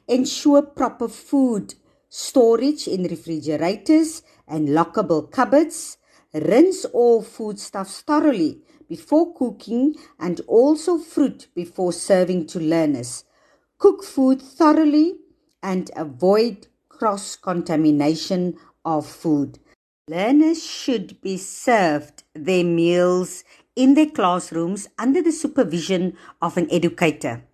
ensure 0.08 0.62
proper 0.62 1.08
food 1.08 1.74
storage 2.08 2.88
in 2.88 3.04
refrigerators 3.04 4.22
and 4.48 4.68
lockable 4.68 5.30
cupboards, 5.30 5.98
rinse 6.32 6.84
all 6.86 7.22
foodstuffs 7.22 8.02
thoroughly 8.02 8.60
before 8.88 9.34
cooking 9.34 9.94
and 10.18 10.40
also 10.46 10.98
fruit 10.98 11.48
before 11.54 11.92
serving 11.92 12.46
to 12.46 12.60
learners. 12.60 13.24
Cook 13.78 14.04
food 14.04 14.40
thoroughly 14.40 15.16
and 15.62 15.90
avoid 15.96 16.68
cross 16.88 17.36
contamination 17.36 18.56
of 18.84 19.06
food. 19.06 19.58
Learners 20.08 20.64
should 20.64 21.20
be 21.20 21.36
served 21.36 22.22
their 22.32 22.64
meals 22.64 23.42
in 23.74 23.94
their 23.94 24.06
classrooms 24.06 24.88
under 24.98 25.20
the 25.20 25.32
supervision 25.32 26.16
of 26.40 26.56
an 26.56 26.68
educator. 26.70 27.44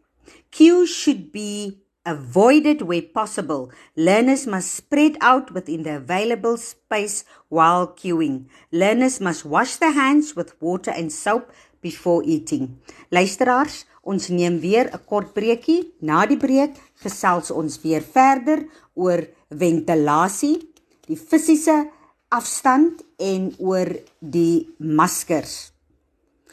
Queues 0.51 0.91
should 0.91 1.33
be 1.33 1.82
avoided 2.05 2.83
where 2.83 3.03
possible. 3.03 3.71
Learners 3.97 4.47
must 4.47 4.75
spread 4.75 5.17
out 5.21 5.53
within 5.53 5.83
the 5.83 5.97
available 5.97 6.57
space 6.57 7.25
while 7.49 7.87
queuing. 7.87 8.47
Learners 8.71 9.21
must 9.21 9.45
wash 9.45 9.77
their 9.77 9.93
hands 9.93 10.35
with 10.35 10.61
water 10.61 10.91
and 10.91 11.13
soap 11.13 11.53
before 11.81 12.23
eating. 12.25 12.79
Luisteraars, 13.11 13.85
ons 14.03 14.29
neem 14.29 14.59
weer 14.61 14.91
'n 14.91 15.05
kort 15.07 15.33
breekie. 15.35 15.93
Na 16.01 16.27
die 16.27 16.37
breek 16.37 16.75
gesels 17.03 17.51
ons 17.51 17.81
weer 17.83 18.03
verder 18.03 18.67
oor 18.95 19.27
ventilasie, 19.49 20.59
die 21.07 21.17
fisiese 21.17 21.91
afstand 22.29 23.03
en 23.19 23.55
oor 23.59 23.89
die 24.19 24.75
maskers. 24.79 25.73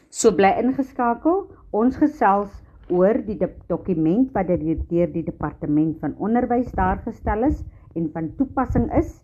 So 0.10 0.32
bly 0.32 0.58
ingeskakel. 0.62 1.48
Ons 1.72 1.96
gesels 2.02 2.50
oor 2.90 3.22
die 3.26 3.38
dokument 3.70 4.30
wat 4.34 4.50
deur 4.50 5.12
die 5.14 5.24
departement 5.24 5.98
van 6.02 6.16
onderwys 6.18 6.72
daar 6.78 7.02
gestel 7.06 7.46
is 7.48 7.64
en 7.96 8.10
van 8.14 8.32
toepassing 8.38 8.90
is 8.98 9.20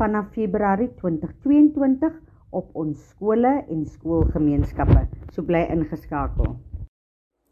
vanaf 0.00 0.32
Februarie 0.34 0.90
2022 1.00 2.12
op 2.52 2.68
ons 2.76 2.98
skole 3.12 3.64
en 3.68 3.86
skoolgemeenskappe. 3.88 5.06
So 5.32 5.44
bly 5.44 5.64
ingeskakel. 5.72 6.56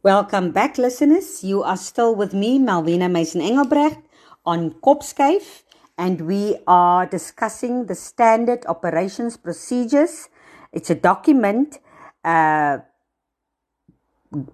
Welcome 0.05 0.53
back 0.53 0.77
listeners. 0.77 1.41
You 1.43 1.65
are 1.65 1.77
still 1.77 2.17
with 2.17 2.33
me 2.33 2.59
Malvina 2.59 3.09
Meisen 3.09 3.41
Engelbrecht 3.41 4.01
on 4.45 4.75
Kopskyf 4.81 5.65
and 5.97 6.21
we 6.21 6.57
are 6.67 7.07
discussing 7.07 7.87
the 7.87 7.95
standard 7.95 8.65
operations 8.67 9.37
procedures. 9.37 10.29
It's 10.73 10.91
a 10.91 10.95
document 10.95 11.81
uh, 12.25 12.79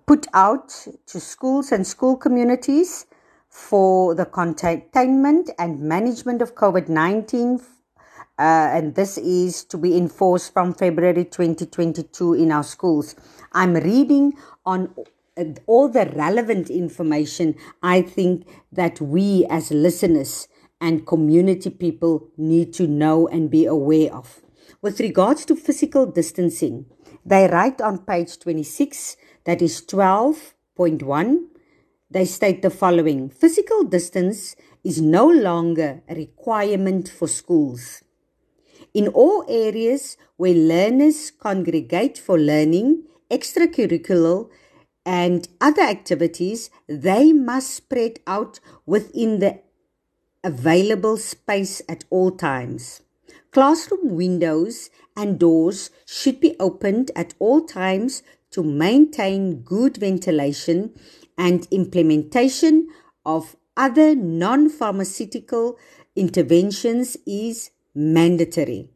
put 0.07 0.27
out 0.33 0.69
to 1.07 1.21
schools 1.21 1.73
and 1.73 1.87
school 1.87 2.17
communities 2.17 3.07
for 3.49 4.15
the 4.15 4.25
containment 4.25 5.51
and 5.59 5.81
management 5.81 6.43
of 6.43 6.55
COVID 6.55 6.89
19. 6.89 7.61
Uh, 8.39 8.43
and 8.43 8.95
this 8.95 9.17
is 9.17 9.65
to 9.65 9.79
be 9.79 9.97
enforced 9.97 10.53
from 10.53 10.75
February 10.75 11.25
2022 11.25 12.35
in 12.35 12.53
our 12.53 12.63
schools. 12.63 13.15
I'm 13.53 13.75
reading 13.75 14.35
on 14.67 14.95
all 15.67 15.89
the 15.89 16.07
relevant 16.17 16.71
information 16.71 17.55
I 17.83 18.03
think 18.03 18.47
that 18.73 19.01
we 19.01 19.47
as 19.49 19.71
listeners 19.71 20.49
and 20.81 21.07
community 21.07 21.71
people 21.71 22.29
need 22.37 22.73
to 22.75 22.87
know 22.87 23.27
and 23.29 23.51
be 23.51 23.65
aware 23.65 24.15
of. 24.15 24.41
With 24.83 25.01
regards 25.01 25.47
to 25.47 25.57
physical 25.57 26.07
distancing, 26.07 26.87
they 27.25 27.49
write 27.49 27.81
on 27.81 27.99
page 27.99 28.39
26, 28.39 29.17
that 29.47 29.63
is 29.63 29.81
12.1, 29.81 31.47
they 32.11 32.25
state 32.25 32.63
the 32.63 32.71
following 32.71 33.31
Physical 33.31 33.85
distance 33.85 34.55
is 34.85 35.01
no 35.01 35.27
longer 35.27 36.03
a 36.09 36.15
requirement 36.15 37.09
for 37.09 37.27
schools. 37.27 38.03
In 38.93 39.09
all 39.09 39.45
areas 39.49 40.17
where 40.37 40.55
learners 40.55 41.31
congregate 41.31 42.19
for 42.19 42.39
learning, 42.39 43.05
extracurricular, 43.31 44.49
and 45.05 45.49
other 45.61 45.83
activities, 45.83 46.71
they 46.89 47.33
must 47.33 47.71
spread 47.71 48.19
out 48.27 48.59
within 48.85 49.39
the 49.39 49.61
available 50.43 51.17
space 51.17 51.83
at 51.89 52.05
all 52.11 52.31
times. 52.31 53.03
Classroom 53.53 54.17
windows 54.17 54.91
and 55.17 55.39
doors 55.39 55.91
should 56.05 56.41
be 56.41 56.57
opened 56.59 57.11
at 57.15 57.35
all 57.39 57.61
times 57.65 58.23
to 58.57 58.63
maintain 58.63 59.61
good 59.61 59.99
ventilation 59.99 60.91
and 61.37 61.69
implementation 61.71 62.89
of 63.27 63.55
other 63.77 64.15
non 64.15 64.71
pharmaceutical 64.71 65.77
interventions 66.17 67.19
is 67.27 67.71
mandatory. 67.95 68.89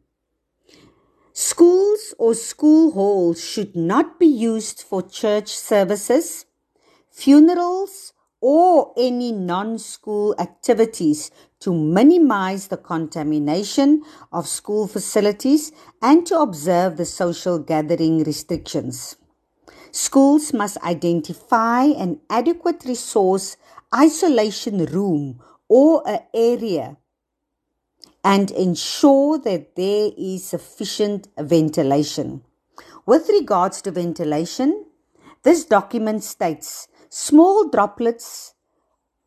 Schools 1.33 2.15
or 2.17 2.33
school 2.33 2.91
halls 2.93 3.39
should 3.39 3.75
not 3.75 4.19
be 4.19 4.25
used 4.25 4.81
for 4.81 5.03
church 5.03 5.49
services, 5.49 6.47
funerals, 7.11 8.13
or 8.41 8.91
any 8.97 9.31
non 9.31 9.77
school 9.77 10.33
activities 10.39 11.29
to 11.59 11.71
minimize 11.71 12.69
the 12.69 12.77
contamination 12.77 14.01
of 14.33 14.47
school 14.47 14.87
facilities 14.87 15.71
and 16.01 16.25
to 16.25 16.39
observe 16.39 16.97
the 16.97 17.05
social 17.05 17.59
gathering 17.59 18.23
restrictions. 18.23 19.17
Schools 19.91 20.53
must 20.53 20.77
identify 20.83 21.83
an 21.83 22.21
adequate 22.29 22.85
resource 22.85 23.57
isolation 23.93 24.85
room 24.85 25.41
or 25.67 26.07
an 26.07 26.21
area 26.33 26.97
and 28.23 28.51
ensure 28.51 29.37
that 29.39 29.75
there 29.75 30.11
is 30.17 30.45
sufficient 30.45 31.27
ventilation. 31.37 32.43
With 33.05 33.27
regards 33.29 33.81
to 33.83 33.91
ventilation, 33.91 34.85
this 35.43 35.65
document 35.65 36.23
states 36.23 36.87
Small 37.13 37.67
droplets 37.67 38.53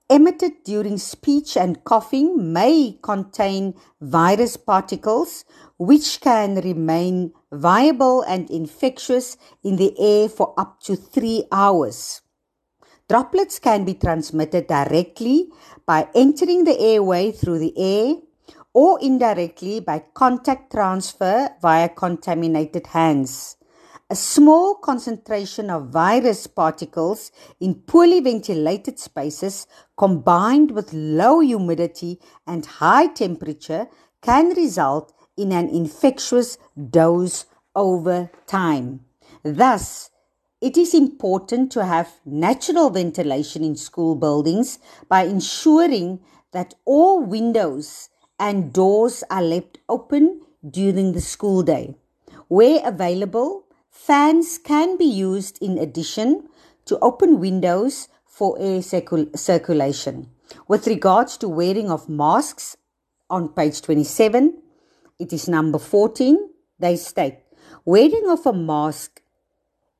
emitted 0.08 0.64
during 0.64 0.96
speech 0.96 1.54
and 1.54 1.84
coughing 1.84 2.50
may 2.50 2.98
contain 3.02 3.74
virus 4.00 4.56
particles 4.56 5.44
which 5.76 6.22
can 6.22 6.54
remain 6.62 7.34
viable 7.54 8.22
and 8.22 8.50
infectious 8.50 9.36
in 9.62 9.76
the 9.76 9.94
air 9.98 10.28
for 10.28 10.54
up 10.58 10.80
to 10.80 10.96
three 10.96 11.44
hours. 11.50 12.22
Droplets 13.08 13.58
can 13.58 13.84
be 13.84 13.94
transmitted 13.94 14.66
directly 14.66 15.50
by 15.86 16.08
entering 16.14 16.64
the 16.64 16.78
airway 16.78 17.32
through 17.32 17.58
the 17.58 17.74
air 17.76 18.14
or 18.72 18.98
indirectly 19.00 19.80
by 19.80 20.04
contact 20.14 20.72
transfer 20.72 21.50
via 21.60 21.88
contaminated 21.88 22.86
hands. 22.88 23.56
A 24.10 24.16
small 24.16 24.74
concentration 24.74 25.70
of 25.70 25.88
virus 25.88 26.46
particles 26.46 27.32
in 27.60 27.74
poorly 27.74 28.20
ventilated 28.20 28.98
spaces 28.98 29.66
combined 29.96 30.70
with 30.72 30.92
low 30.92 31.40
humidity 31.40 32.20
and 32.46 32.66
high 32.66 33.06
temperature 33.06 33.86
can 34.20 34.50
result 34.50 35.12
in 35.36 35.52
an 35.52 35.68
infectious 35.68 36.58
dose 36.90 37.46
over 37.74 38.30
time. 38.46 39.04
Thus, 39.42 40.10
it 40.60 40.76
is 40.76 40.94
important 40.94 41.70
to 41.72 41.84
have 41.84 42.20
natural 42.24 42.88
ventilation 42.90 43.62
in 43.62 43.76
school 43.76 44.14
buildings 44.14 44.78
by 45.08 45.24
ensuring 45.24 46.20
that 46.52 46.74
all 46.84 47.22
windows 47.22 48.08
and 48.38 48.72
doors 48.72 49.22
are 49.30 49.42
left 49.42 49.78
open 49.88 50.40
during 50.68 51.12
the 51.12 51.20
school 51.20 51.62
day. 51.62 51.96
Where 52.48 52.80
available, 52.84 53.64
fans 53.90 54.58
can 54.58 54.96
be 54.96 55.04
used 55.04 55.62
in 55.62 55.78
addition 55.78 56.48
to 56.86 56.98
open 57.00 57.40
windows 57.40 58.08
for 58.24 58.56
air 58.58 58.80
circul- 58.80 59.36
circulation. 59.38 60.30
With 60.68 60.86
regards 60.86 61.36
to 61.38 61.48
wearing 61.48 61.90
of 61.90 62.08
masks, 62.08 62.76
on 63.30 63.48
page 63.48 63.80
27, 63.82 64.62
it 65.18 65.32
is 65.32 65.48
number 65.48 65.78
14, 65.78 66.50
they 66.78 66.96
state 66.96 67.38
wearing 67.84 68.28
of 68.28 68.46
a 68.46 68.52
mask 68.52 69.20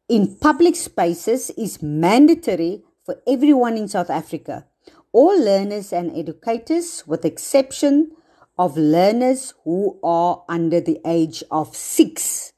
in 0.08 0.36
public 0.36 0.76
spaces 0.76 1.50
is 1.50 1.82
mandatory 1.82 2.82
for 3.04 3.16
everyone 3.26 3.76
in 3.76 3.88
South 3.88 4.10
Africa. 4.10 4.66
All 5.12 5.38
learners 5.38 5.92
and 5.92 6.16
educators, 6.16 7.04
with 7.06 7.24
exception 7.24 8.10
of 8.58 8.76
learners 8.76 9.54
who 9.64 9.98
are 10.02 10.44
under 10.48 10.80
the 10.80 11.00
age 11.06 11.42
of 11.50 11.74
six, 11.74 12.52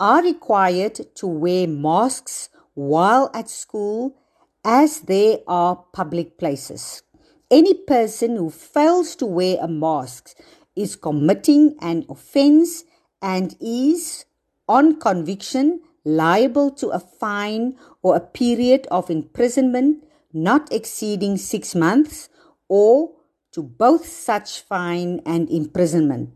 are 0.00 0.22
required 0.22 1.00
to 1.14 1.26
wear 1.26 1.66
masks 1.66 2.48
while 2.74 3.30
at 3.34 3.48
school 3.48 4.16
as 4.64 5.00
they 5.02 5.42
are 5.46 5.84
public 5.92 6.38
places. 6.38 7.02
Any 7.50 7.74
person 7.74 8.36
who 8.36 8.50
fails 8.50 9.14
to 9.16 9.26
wear 9.26 9.58
a 9.60 9.68
mask 9.68 10.30
is 10.76 10.96
committing 10.96 11.76
an 11.80 12.04
offense 12.08 12.84
and 13.20 13.56
is, 13.60 14.24
on 14.68 14.98
conviction, 14.98 15.80
liable 16.04 16.70
to 16.70 16.88
a 16.88 16.98
fine 16.98 17.76
or 18.02 18.16
a 18.16 18.20
period 18.20 18.86
of 18.90 19.10
imprisonment 19.10 20.04
not 20.32 20.72
exceeding 20.72 21.36
six 21.36 21.74
months 21.74 22.28
or 22.68 23.12
to 23.52 23.62
both 23.62 24.06
such 24.06 24.62
fine 24.62 25.20
and 25.26 25.50
imprisonment. 25.50 26.30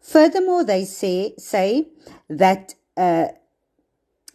Furthermore, 0.00 0.64
they 0.64 0.84
say, 0.84 1.34
say 1.38 1.88
that 2.28 2.74
uh, 2.96 3.28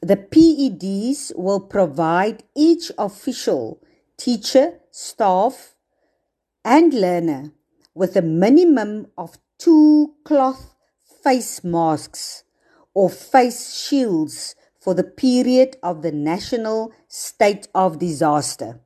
the 0.01 0.17
PEDs 0.17 1.35
will 1.35 1.59
provide 1.59 2.43
each 2.55 2.91
official, 2.97 3.81
teacher, 4.17 4.79
staff, 4.91 5.75
and 6.63 6.93
learner 6.93 7.51
with 7.93 8.15
a 8.15 8.21
minimum 8.21 9.07
of 9.17 9.37
two 9.57 10.13
cloth 10.23 10.75
face 11.23 11.63
masks 11.63 12.43
or 12.93 13.09
face 13.09 13.75
shields 13.75 14.55
for 14.79 14.93
the 14.93 15.03
period 15.03 15.77
of 15.83 16.01
the 16.01 16.11
national 16.11 16.91
state 17.07 17.67
of 17.75 17.99
disaster. 17.99 18.79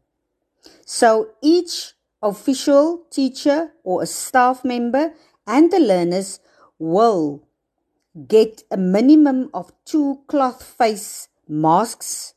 So 0.86 1.30
each 1.41 1.94
official, 2.22 3.06
teacher, 3.10 3.72
or 3.84 4.04
a 4.04 4.06
staff 4.06 4.65
member 4.65 5.13
and 5.48 5.72
the 5.72 5.80
learners 5.80 6.39
will 6.78 7.48
get 8.28 8.63
a 8.72 8.78
minimum 8.78 9.50
of 9.54 9.72
two 9.86 10.22
cloth 10.28 10.63
face 10.63 11.30
masks 11.48 12.34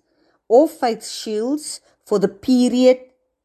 or 0.49 0.69
face 0.69 1.11
shields 1.13 1.81
for 2.05 2.19
the 2.19 2.29
period 2.29 2.99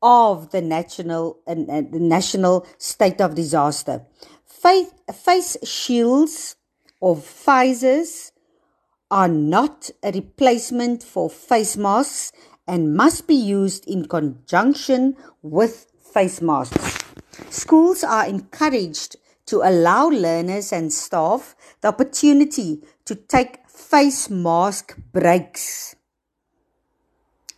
of 0.04 0.52
the 0.52 0.62
national 0.62 1.39
and 1.48 1.70
uh, 1.70 1.82
the 1.82 2.00
national 2.00 2.68
state 2.78 3.22
of 3.22 3.34
disaster. 3.34 4.06
Face 4.46 5.58
shields 5.63 6.56
or 7.00 7.16
visors 7.16 8.32
are 9.10 9.28
not 9.28 9.89
a 10.04 10.12
replacement 10.12 11.04
for 11.04 11.30
face 11.30 11.76
masks 11.76 12.32
and 12.68 12.96
must 12.96 13.28
be 13.28 13.36
used 13.36 13.88
in 13.88 14.06
conjunction 14.08 15.16
with 15.42 15.88
face 16.13 16.42
masks. 16.42 17.00
Schools 17.50 18.04
are 18.04 18.28
encouraged 18.28 19.18
to 19.46 19.62
allow 19.62 20.08
learners 20.08 20.72
and 20.72 20.92
staff 20.92 21.56
the 21.82 21.89
opportunity 21.89 22.82
to 23.06 23.16
take 23.16 23.68
face 23.68 24.30
mask 24.30 24.98
breaks. 25.12 25.96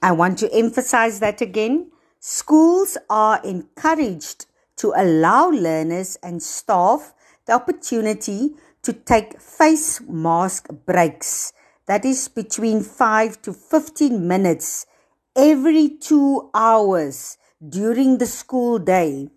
I 0.02 0.12
want 0.12 0.40
to 0.40 0.52
emphasize 0.54 1.20
that 1.20 1.42
again. 1.42 1.92
Schools 2.28 2.98
are 3.08 3.40
encouraged 3.44 4.48
to 4.78 4.92
allow 4.98 5.52
learners 5.52 6.18
and 6.24 6.42
staff 6.42 7.14
the 7.46 7.54
opportunity 7.54 8.56
to 8.82 8.94
take 8.94 9.40
face 9.40 10.02
mask 10.02 10.70
breaks, 10.88 11.54
that 11.86 12.04
is 12.04 12.28
between 12.28 12.82
5 12.82 13.44
to 13.44 13.54
15 13.54 14.28
minutes 14.28 14.88
every 15.36 15.88
two 15.88 16.50
hours 16.56 17.38
during 17.70 18.18
the 18.18 18.26
school 18.26 18.80
day, 18.80 19.30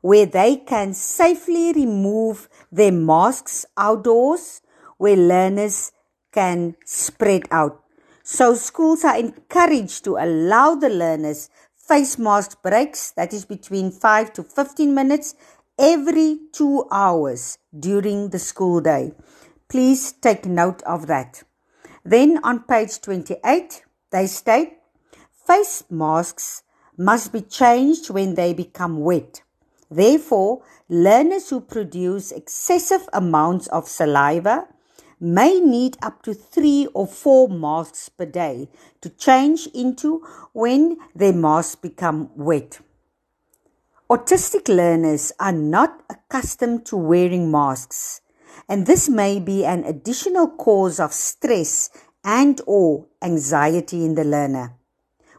where 0.00 0.26
they 0.26 0.58
can 0.58 0.94
safely 0.94 1.72
remove 1.72 2.48
their 2.70 2.92
masks 2.92 3.66
outdoors, 3.76 4.62
where 4.96 5.16
learners 5.16 5.90
can 6.30 6.76
spread 6.84 7.48
out. 7.50 7.82
So 8.22 8.54
schools 8.54 9.04
are 9.04 9.18
encouraged 9.18 10.04
to 10.04 10.18
allow 10.18 10.74
the 10.74 10.90
learners 10.90 11.48
face 11.88 12.18
mask 12.18 12.62
breaks, 12.62 13.12
that 13.12 13.32
is 13.32 13.46
between 13.46 13.90
5 13.90 14.32
to 14.34 14.42
15 14.42 14.94
minutes 14.94 15.34
every 15.78 16.38
two 16.52 16.86
hours 16.92 17.58
during 17.78 18.28
the 18.28 18.38
school 18.38 18.80
day. 18.80 19.12
Please 19.68 20.12
take 20.12 20.44
note 20.44 20.82
of 20.82 21.06
that. 21.06 21.42
Then 22.04 22.38
on 22.44 22.60
page 22.60 23.00
28, 23.00 23.84
they 24.12 24.26
state 24.26 24.74
face 25.46 25.84
masks 25.90 26.62
must 26.96 27.32
be 27.32 27.40
changed 27.40 28.10
when 28.10 28.34
they 28.34 28.52
become 28.52 29.00
wet. 29.00 29.42
Therefore, 29.90 30.62
learners 30.88 31.48
who 31.48 31.60
produce 31.60 32.32
excessive 32.32 33.08
amounts 33.12 33.66
of 33.68 33.88
saliva 33.88 34.68
may 35.20 35.60
need 35.60 35.96
up 36.02 36.22
to 36.22 36.34
three 36.34 36.86
or 36.94 37.06
four 37.06 37.48
masks 37.48 38.08
per 38.08 38.26
day 38.26 38.68
to 39.00 39.10
change 39.10 39.66
into 39.68 40.24
when 40.52 40.96
their 41.14 41.32
masks 41.32 41.74
become 41.74 42.30
wet. 42.36 42.80
Autistic 44.10 44.68
learners 44.68 45.32
are 45.38 45.52
not 45.52 46.02
accustomed 46.08 46.86
to 46.86 46.96
wearing 46.96 47.50
masks, 47.50 48.22
and 48.68 48.86
this 48.86 49.08
may 49.08 49.38
be 49.38 49.64
an 49.64 49.84
additional 49.84 50.48
cause 50.48 50.98
of 50.98 51.12
stress 51.12 51.90
and 52.24 52.60
or 52.66 53.06
anxiety 53.22 54.04
in 54.04 54.14
the 54.14 54.24
learner. 54.24 54.74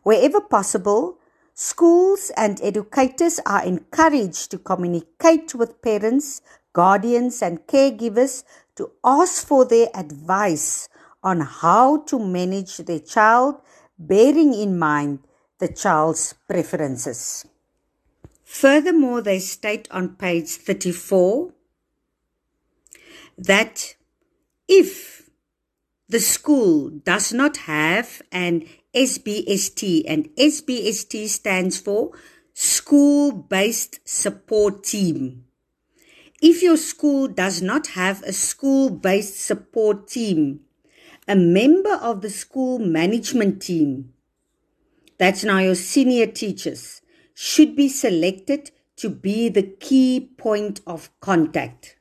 Wherever 0.03 0.39
possible, 0.39 1.17
schools 1.53 2.31
and 2.37 2.59
educators 2.61 3.39
are 3.45 3.65
encouraged 3.65 4.51
to 4.51 4.57
communicate 4.59 5.55
with 5.55 5.81
parents, 5.81 6.41
guardians 6.73 7.41
and 7.41 7.65
caregivers 7.65 8.43
to 8.79 8.91
ask 9.03 9.45
for 9.45 9.65
their 9.65 9.89
advice 9.93 10.87
on 11.21 11.41
how 11.41 11.97
to 12.03 12.17
manage 12.17 12.77
their 12.77 12.99
child, 12.99 13.55
bearing 13.97 14.53
in 14.53 14.79
mind 14.79 15.19
the 15.59 15.67
child's 15.67 16.33
preferences. 16.47 17.45
Furthermore, 18.45 19.21
they 19.21 19.39
state 19.39 19.89
on 19.91 20.15
page 20.15 20.51
34 20.51 21.51
that 23.37 23.95
if 24.69 25.29
the 26.07 26.21
school 26.21 26.89
does 26.89 27.33
not 27.33 27.57
have 27.67 28.21
an 28.31 28.65
SBST, 28.95 30.03
and 30.07 30.29
SBST 30.37 31.27
stands 31.27 31.77
for 31.81 32.11
School 32.53 33.33
Based 33.33 33.99
Support 34.07 34.85
Team. 34.85 35.48
If 36.41 36.63
your 36.63 36.77
school 36.77 37.27
does 37.27 37.61
not 37.61 37.87
have 37.87 38.23
a 38.23 38.31
school 38.31 38.89
based 38.89 39.39
support 39.39 40.07
team, 40.07 40.61
a 41.27 41.35
member 41.35 41.93
of 41.95 42.21
the 42.21 42.29
school 42.29 42.79
management 42.79 43.61
team, 43.61 44.13
that's 45.17 45.43
now 45.43 45.59
your 45.59 45.75
senior 45.75 46.27
teachers, 46.27 47.01
should 47.33 47.75
be 47.75 47.89
selected 47.89 48.71
to 48.95 49.09
be 49.09 49.49
the 49.49 49.63
key 49.63 50.31
point 50.37 50.79
of 50.87 51.09
contact. 51.19 51.97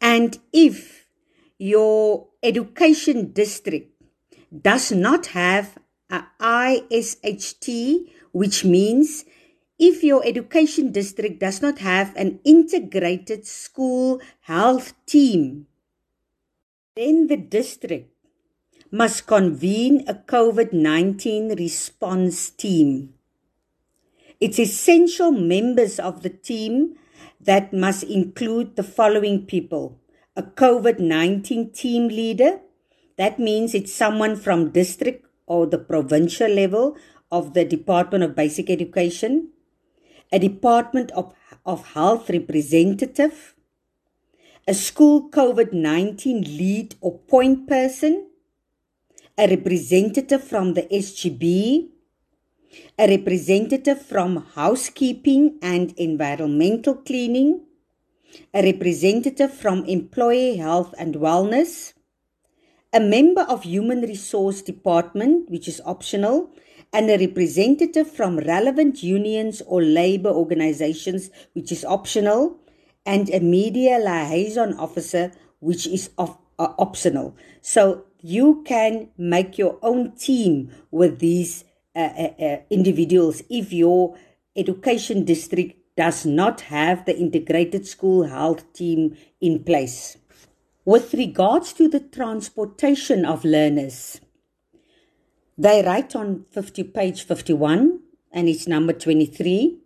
And 0.00 0.38
if 0.52 1.06
your 1.58 2.28
education 2.42 3.32
district 3.32 3.92
does 4.62 4.92
not 4.92 5.26
have 5.26 5.78
a 6.10 6.24
ISHT, 6.40 8.10
which 8.32 8.64
means 8.64 9.24
if 9.78 10.02
your 10.02 10.24
education 10.24 10.90
district 10.92 11.40
does 11.40 11.60
not 11.60 11.78
have 11.80 12.14
an 12.16 12.40
integrated 12.44 13.46
school 13.46 14.20
health 14.42 14.94
team, 15.06 15.66
then 16.94 17.26
the 17.26 17.36
district 17.36 18.10
must 18.90 19.26
convene 19.26 20.04
a 20.08 20.14
COVID 20.14 20.72
19 20.72 21.56
response 21.56 22.50
team. 22.50 23.14
It's 24.40 24.58
essential 24.58 25.30
members 25.32 25.98
of 25.98 26.22
the 26.22 26.30
team 26.30 26.96
that 27.40 27.72
must 27.72 28.04
include 28.04 28.76
the 28.76 28.82
following 28.82 29.46
people 29.46 30.00
a 30.36 30.42
COVID 30.42 30.98
19 30.98 31.72
team 31.72 32.08
leader. 32.08 32.60
That 33.16 33.38
means 33.38 33.74
it's 33.74 33.92
someone 33.92 34.36
from 34.36 34.70
district 34.70 35.26
or 35.46 35.66
the 35.66 35.78
provincial 35.78 36.48
level 36.50 36.96
of 37.32 37.54
the 37.54 37.64
Department 37.64 38.22
of 38.22 38.36
Basic 38.36 38.68
Education, 38.68 39.48
a 40.32 40.38
Department 40.38 41.10
of, 41.12 41.34
of 41.64 41.86
Health 41.88 42.30
representative, 42.30 43.54
a 44.66 44.74
school 44.74 45.30
COVID 45.30 45.72
19 45.72 46.42
lead 46.42 46.96
or 47.00 47.18
point 47.18 47.68
person, 47.68 48.28
a 49.38 49.48
representative 49.48 50.42
from 50.42 50.74
the 50.74 50.82
SGB, 50.82 51.88
a 52.98 53.08
representative 53.08 54.02
from 54.02 54.44
housekeeping 54.54 55.58
and 55.62 55.92
environmental 55.96 56.94
cleaning, 56.94 57.60
a 58.52 58.62
representative 58.62 59.52
from 59.52 59.84
employee 59.84 60.56
health 60.56 60.94
and 60.98 61.14
wellness, 61.16 61.92
a 62.92 63.00
member 63.00 63.42
of 63.42 63.62
human 63.62 64.00
resource 64.00 64.62
department 64.62 65.50
which 65.50 65.68
is 65.68 65.80
optional 65.84 66.50
and 66.92 67.10
a 67.10 67.18
representative 67.18 68.10
from 68.10 68.38
relevant 68.38 69.02
unions 69.02 69.62
or 69.66 69.82
labor 69.82 70.30
organizations 70.30 71.30
which 71.52 71.70
is 71.72 71.84
optional 71.84 72.58
and 73.04 73.28
a 73.30 73.40
media 73.40 73.98
liaison 73.98 74.74
officer 74.78 75.32
which 75.60 75.86
is 75.86 76.10
of, 76.18 76.36
uh, 76.58 76.72
optional 76.78 77.36
so 77.60 78.04
you 78.20 78.62
can 78.66 79.08
make 79.16 79.58
your 79.58 79.78
own 79.82 80.12
team 80.16 80.70
with 80.90 81.18
these 81.18 81.64
uh, 81.94 82.12
uh, 82.18 82.44
uh, 82.44 82.56
individuals 82.70 83.42
if 83.48 83.72
your 83.72 84.16
education 84.56 85.24
district 85.24 85.78
does 85.96 86.26
not 86.26 86.60
have 86.62 87.04
the 87.04 87.16
integrated 87.16 87.86
school 87.86 88.24
health 88.24 88.70
team 88.72 89.16
in 89.40 89.62
place. 89.64 90.18
With 90.84 91.14
regards 91.14 91.72
to 91.74 91.88
the 91.88 92.00
transportation 92.00 93.24
of 93.24 93.44
learners, 93.44 94.20
they 95.58 95.82
write 95.82 96.14
on 96.14 96.44
50 96.50 96.84
page 96.84 97.22
51 97.22 98.00
and 98.30 98.48
it's 98.48 98.68
number 98.68 98.92
23 98.92 99.78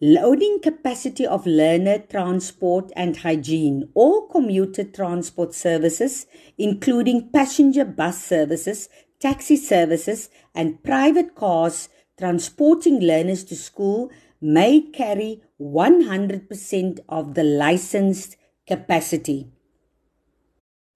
loading 0.00 0.60
capacity 0.62 1.26
of 1.26 1.46
learner 1.46 1.98
transport 1.98 2.90
and 2.96 3.18
hygiene. 3.18 3.88
All 3.94 4.28
commuter 4.28 4.84
transport 4.84 5.54
services 5.54 6.26
including 6.56 7.28
passenger 7.30 7.84
bus 7.84 8.24
services 8.24 8.88
taxi 9.20 9.56
services 9.56 10.30
and 10.54 10.82
private 10.82 11.34
cars 11.34 11.88
transporting 12.18 13.00
learners 13.00 13.44
to 13.44 13.56
school 13.56 14.10
may 14.40 14.80
carry 14.80 15.42
100% 15.60 17.00
of 17.08 17.34
the 17.34 17.44
licensed 17.44 18.36
capacity 18.66 19.53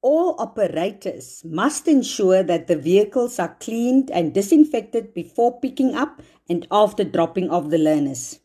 all 0.02 0.34
operators 0.38 1.42
must 1.44 1.88
ensure 1.88 2.42
that 2.42 2.66
the 2.66 2.76
vehicles 2.76 3.38
are 3.38 3.56
cleaned 3.60 4.10
and 4.10 4.34
disinfected 4.34 5.12
before 5.14 5.60
picking 5.60 5.94
up 5.94 6.22
and 6.48 6.66
after 6.70 7.04
dropping 7.04 7.50
off 7.50 7.68
the 7.70 7.78
learners 7.78 8.40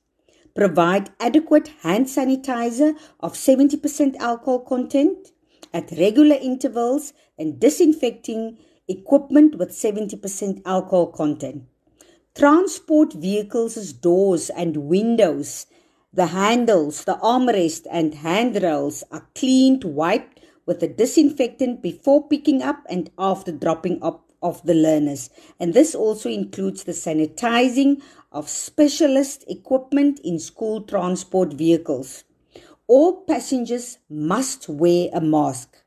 provide 0.55 1.09
adequate 1.19 1.69
hand 1.81 2.05
sanitizer 2.05 2.95
of 3.19 3.33
70% 3.33 4.15
alcohol 4.17 4.59
content 4.59 5.31
at 5.73 5.91
regular 5.97 6.35
intervals 6.35 7.13
and 7.37 7.59
disinfecting 7.59 8.57
equipment 8.87 9.57
with 9.57 9.69
70% 9.69 10.61
alcohol 10.65 11.07
content. 11.07 11.63
Transport 12.35 13.13
vehicles' 13.13 13.93
doors 13.93 14.49
and 14.49 14.77
windows, 14.77 15.65
the 16.11 16.27
handles, 16.27 17.05
the 17.05 17.15
armrest, 17.15 17.87
and 17.89 18.15
handrails 18.15 19.03
are 19.11 19.27
cleaned, 19.33 19.83
wiped 19.83 20.32
with 20.65 20.81
a 20.83 20.87
disinfectant 20.87 21.81
before 21.81 22.27
picking 22.27 22.61
up 22.61 22.85
and 22.89 23.09
after 23.17 23.51
dropping 23.51 24.01
up 24.01 24.29
of 24.41 24.63
the 24.65 24.73
learners. 24.73 25.29
And 25.59 25.73
this 25.73 25.95
also 25.95 26.29
includes 26.29 26.83
the 26.83 26.91
sanitizing 26.91 28.01
of 28.31 28.49
specialist 28.49 29.45
equipment 29.47 30.19
in 30.23 30.39
school 30.39 30.81
transport 30.81 31.53
vehicles. 31.53 32.25
All 32.87 33.21
passengers 33.21 33.99
must 34.09 34.67
wear 34.67 35.09
a 35.13 35.21
mask. 35.21 35.77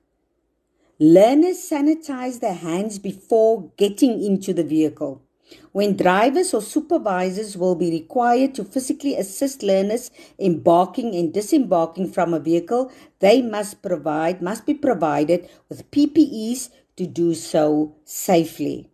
Learners 0.99 1.59
sanitize 1.59 2.41
their 2.41 2.55
hands 2.55 2.99
before 2.99 3.71
getting 3.77 4.23
into 4.23 4.55
the 4.55 4.65
vehicle. 4.65 5.26
When 5.73 5.97
drivers 5.97 6.55
or 6.55 6.63
supervisors 6.63 7.57
will 7.57 7.75
be 7.75 7.91
required 7.91 8.55
to 8.55 8.65
physically 8.65 9.15
assist 9.15 9.63
learners 9.63 10.11
embarking 10.39 11.15
and 11.15 11.33
disembarking 11.33 12.13
from 12.13 12.35
a 12.35 12.41
vehicle, 12.41 12.91
they 13.21 13.43
must 13.43 13.83
provide 13.83 14.43
must 14.43 14.67
be 14.67 14.75
provided 14.75 15.49
with 15.69 15.91
PPEs 15.91 16.71
to 16.97 17.07
do 17.07 17.35
so 17.35 17.95
safely. 18.05 18.91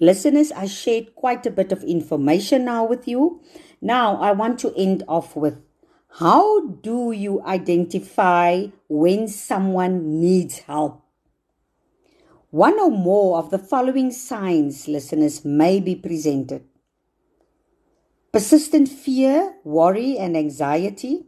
Listeners, 0.00 0.50
I 0.52 0.66
shared 0.66 1.14
quite 1.14 1.44
a 1.46 1.50
bit 1.50 1.72
of 1.72 1.84
information 1.84 2.64
now 2.64 2.84
with 2.84 3.06
you. 3.06 3.40
Now, 3.80 4.16
I 4.16 4.32
want 4.32 4.58
to 4.60 4.74
end 4.76 5.04
off 5.06 5.36
with 5.36 5.60
how 6.18 6.66
do 6.66 7.12
you 7.12 7.42
identify 7.44 8.66
when 8.88 9.28
someone 9.28 10.20
needs 10.20 10.60
help? 10.60 11.04
One 12.50 12.80
or 12.80 12.90
more 12.90 13.38
of 13.38 13.50
the 13.50 13.58
following 13.58 14.10
signs, 14.10 14.88
listeners, 14.88 15.44
may 15.44 15.78
be 15.78 15.94
presented. 15.94 16.64
Persistent 18.32 18.88
fear, 18.88 19.54
worry, 19.62 20.18
and 20.18 20.36
anxiety, 20.36 21.26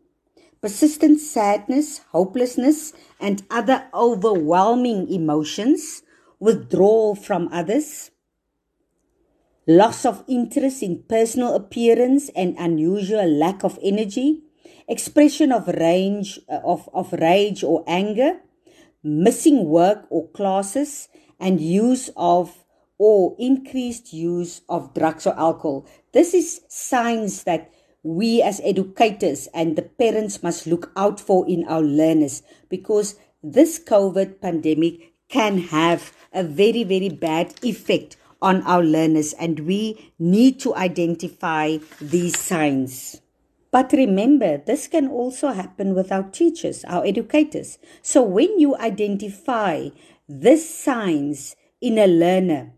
persistent 0.61 1.21
sadness, 1.21 1.99
hopelessness, 2.11 2.93
and 3.21 3.45
other 3.51 3.87
overwhelming 3.95 5.09
emotions, 5.09 6.03
withdrawal 6.41 7.15
from 7.15 7.49
others. 7.53 8.11
Loss 9.67 10.05
of 10.05 10.25
interest 10.27 10.83
in 10.83 11.05
personal 11.09 11.55
appearance 11.55 12.31
and 12.35 12.57
unusual 12.59 13.29
lack 13.29 13.63
of 13.63 13.79
energy, 13.81 14.43
expression 14.89 15.53
of 15.53 15.69
range 15.69 16.41
uh, 16.49 16.59
of, 16.65 16.89
of 16.93 17.13
rage 17.13 17.63
or 17.63 17.85
anger, 17.87 18.41
missing 19.05 19.67
work 19.67 20.07
or 20.11 20.29
classes, 20.31 21.09
and 21.43 21.61
use 21.61 22.09
of 22.17 22.65
or 22.97 23.37
increased 23.39 24.13
use 24.13 24.63
of 24.69 24.95
drugs 24.95 25.27
or 25.27 25.39
alcohol. 25.39 25.87
This 26.13 26.33
is 26.33 26.63
signs 26.69 27.43
that 27.43 27.73
we 28.05 28.41
as 28.41 28.61
educators 28.65 29.49
and 29.53 29.77
the 29.77 29.83
parents 29.83 30.43
must 30.43 30.67
look 30.67 30.93
out 30.97 31.21
for 31.21 31.47
in 31.49 31.67
our 31.69 31.83
learners 31.83 32.43
because 32.69 33.17
this 33.43 33.79
COVID 33.79 34.41
pandemic 34.41 35.13
can 35.29 35.59
have 35.59 36.13
a 36.33 36.45
very, 36.45 36.85
very 36.85 37.09
bad 37.09 37.55
effect 37.65 38.17
on 38.41 38.63
our 38.63 38.83
learners, 38.83 39.33
and 39.35 39.61
we 39.61 40.13
need 40.19 40.59
to 40.61 40.75
identify 40.75 41.79
these 42.01 42.39
signs. 42.39 43.21
But 43.71 43.93
remember, 43.93 44.59
this 44.59 44.89
can 44.89 45.09
also 45.09 45.53
happen 45.53 45.95
with 45.95 46.13
our 46.13 46.25
teachers, 46.25 46.85
our 46.85 47.07
educators. 47.07 47.79
So 48.03 48.23
when 48.23 48.61
you 48.61 48.77
identify 48.77 49.89
these 50.29 50.69
signs 50.69 51.57
in 51.81 51.99
a 51.99 52.07
learner, 52.07 52.75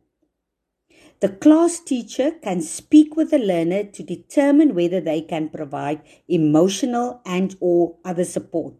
the 1.20 1.28
class 1.28 1.78
teacher 1.80 2.32
can 2.42 2.60
speak 2.60 3.16
with 3.16 3.30
the 3.30 3.38
learner 3.38 3.84
to 3.84 4.02
determine 4.02 4.74
whether 4.74 5.00
they 5.00 5.20
can 5.22 5.48
provide 5.48 6.02
emotional 6.28 7.20
and 7.24 7.56
or 7.60 7.96
other 8.04 8.24
support. 8.24 8.74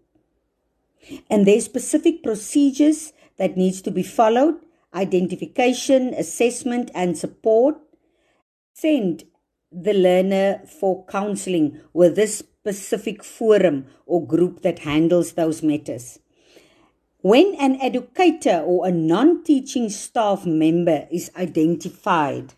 And 1.31 1.47
there's 1.47 1.65
specific 1.65 2.23
procedures 2.23 3.13
that 3.39 3.57
needs 3.57 3.83
to 3.83 3.91
be 3.91 4.03
followed 4.03 4.57
identification, 4.95 6.15
assessment, 6.15 6.91
and 6.95 7.19
support. 7.19 7.77
Send 8.73 9.25
the 9.73 9.93
learner 9.93 10.63
for 10.67 11.05
counseling 11.07 11.81
with 11.93 12.15
this 12.15 12.39
specific 12.39 13.25
forum 13.25 13.87
or 14.07 14.27
group 14.27 14.63
that 14.63 14.81
handles 14.81 15.33
those 15.33 15.63
matters. 15.63 16.21
When 17.25 17.55
an 17.55 17.81
educator 17.81 18.63
or 18.67 18.87
a 18.87 18.93
non 18.93 19.45
teaching 19.45 19.89
staff 19.89 20.45
member 20.45 21.09
is 21.11 21.31
identified, 21.35 22.53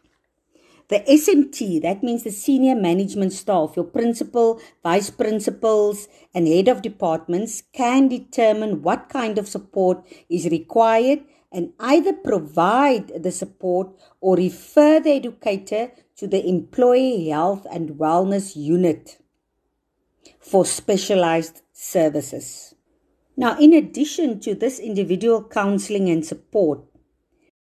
the 0.88 1.04
SMT, 1.08 1.80
that 1.82 2.02
means 2.02 2.24
the 2.24 2.32
senior 2.32 2.74
management 2.74 3.32
staff, 3.32 3.74
your 3.76 3.84
principal, 3.84 4.60
vice 4.82 5.08
principals, 5.08 6.08
and 6.34 6.48
head 6.48 6.66
of 6.66 6.82
departments, 6.82 7.62
can 7.72 8.08
determine 8.08 8.82
what 8.82 9.08
kind 9.08 9.38
of 9.38 9.46
support 9.46 10.04
is 10.28 10.46
required 10.46 11.20
and 11.52 11.72
either 11.78 12.12
provide 12.12 13.22
the 13.22 13.30
support 13.30 13.90
or 14.20 14.34
refer 14.34 14.98
the 14.98 15.12
educator 15.12 15.92
to 16.16 16.26
the 16.26 16.44
employee 16.44 17.28
health 17.28 17.68
and 17.70 18.00
wellness 18.00 18.56
unit 18.56 19.18
for 20.40 20.66
specialized 20.66 21.62
services. 21.72 22.75
Now, 23.36 23.58
in 23.58 23.74
addition 23.74 24.40
to 24.40 24.54
this 24.54 24.78
individual 24.78 25.44
counseling 25.44 26.08
and 26.08 26.24
support, 26.24 26.80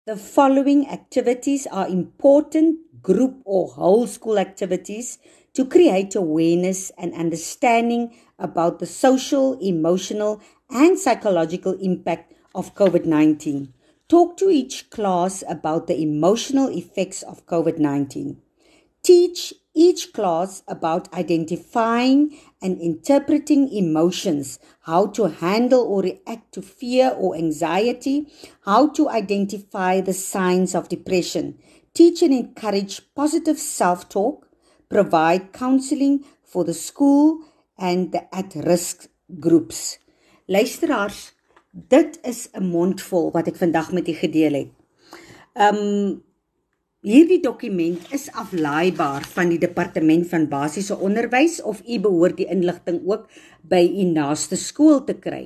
the 0.05 0.15
following 0.15 0.87
activities 0.87 1.67
are 1.67 1.87
important 1.87 3.03
group 3.03 3.41
or 3.43 3.67
whole 3.67 4.07
school 4.07 4.39
activities 4.39 5.19
to 5.53 5.65
create 5.65 6.15
awareness 6.15 6.91
and 6.97 7.13
understanding 7.13 8.15
about 8.39 8.79
the 8.79 8.85
social, 8.85 9.59
emotional, 9.59 10.41
and 10.69 10.97
psychological 10.97 11.73
impact 11.81 12.33
of 12.55 12.73
COVID 12.73 13.05
19. 13.05 13.73
Talk 14.07 14.37
to 14.37 14.49
each 14.49 14.89
class 14.89 15.43
about 15.47 15.87
the 15.87 16.01
emotional 16.01 16.69
effects 16.69 17.21
of 17.21 17.45
COVID 17.45 17.79
19. 17.79 18.41
Teach 19.03 19.53
each 19.79 20.11
class 20.11 20.61
about 20.67 21.11
identifying 21.13 22.37
and 22.61 22.81
interpreting 22.81 23.71
emotions, 23.71 24.59
how 24.81 25.07
to 25.07 25.29
handle 25.29 25.83
or 25.83 26.01
react 26.01 26.51
to 26.51 26.61
fear 26.61 27.15
or 27.17 27.33
anxiety, 27.33 28.27
how 28.65 28.89
to 28.89 29.07
identify 29.07 30.01
the 30.01 30.11
signs 30.11 30.75
of 30.75 30.89
depression. 30.89 31.57
Teach 31.93 32.21
and 32.21 32.33
encourage 32.33 33.01
positive 33.15 33.57
self 33.57 34.09
talk, 34.09 34.49
provide 34.89 35.53
counseling 35.53 36.25
for 36.43 36.65
the 36.65 36.73
school 36.73 37.39
and 37.77 38.11
the 38.11 38.23
at 38.35 38.53
risk 38.55 39.07
groups. 39.39 39.97
Luisteraars, 40.49 41.31
dit 41.71 42.19
is 42.23 42.49
'n 42.51 42.67
mondvol 42.67 43.31
wat 43.31 43.47
ek 43.47 43.55
vandag 43.55 43.91
met 43.91 44.07
u 44.07 44.13
gedeel 44.13 44.53
het. 44.53 44.71
Um 45.53 46.23
Hierdie 46.99 47.39
dokument 47.39 48.09
is 48.11 48.25
aflaaibaar 48.35 49.23
van 49.31 49.53
die 49.53 49.59
departement 49.61 50.25
van 50.27 50.49
basiese 50.51 50.97
onderwys 50.99 51.61
of 51.63 51.79
u 51.87 51.95
behoort 52.03 52.35
die 52.35 52.47
inligting 52.51 52.97
ook 53.07 53.29
by 53.63 53.79
u 53.87 54.03
naaste 54.09 54.59
skool 54.59 54.99
te 55.07 55.15
kry. 55.15 55.45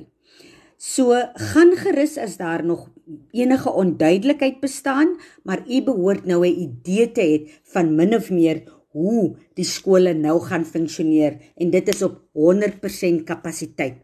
So 0.82 1.14
gaan 1.52 1.70
gerus 1.78 2.16
as 2.18 2.34
daar 2.42 2.64
nog 2.66 2.88
enige 3.30 3.70
onduidelikheid 3.70 4.58
bestaan, 4.60 5.14
maar 5.46 5.62
u 5.70 5.78
behoort 5.86 6.26
nou 6.26 6.42
'n 6.42 6.58
idee 6.66 7.12
te 7.12 7.22
hê 7.22 7.36
van 7.70 7.94
min 7.94 8.14
of 8.14 8.30
meer 8.30 8.64
hoe 8.90 9.36
die 9.54 9.64
skole 9.64 10.14
nou 10.14 10.40
gaan 10.40 10.64
funksioneer 10.66 11.38
en 11.54 11.70
dit 11.70 11.88
is 11.88 12.02
op 12.02 12.18
100% 12.32 13.22
kapasiteit. 13.24 14.02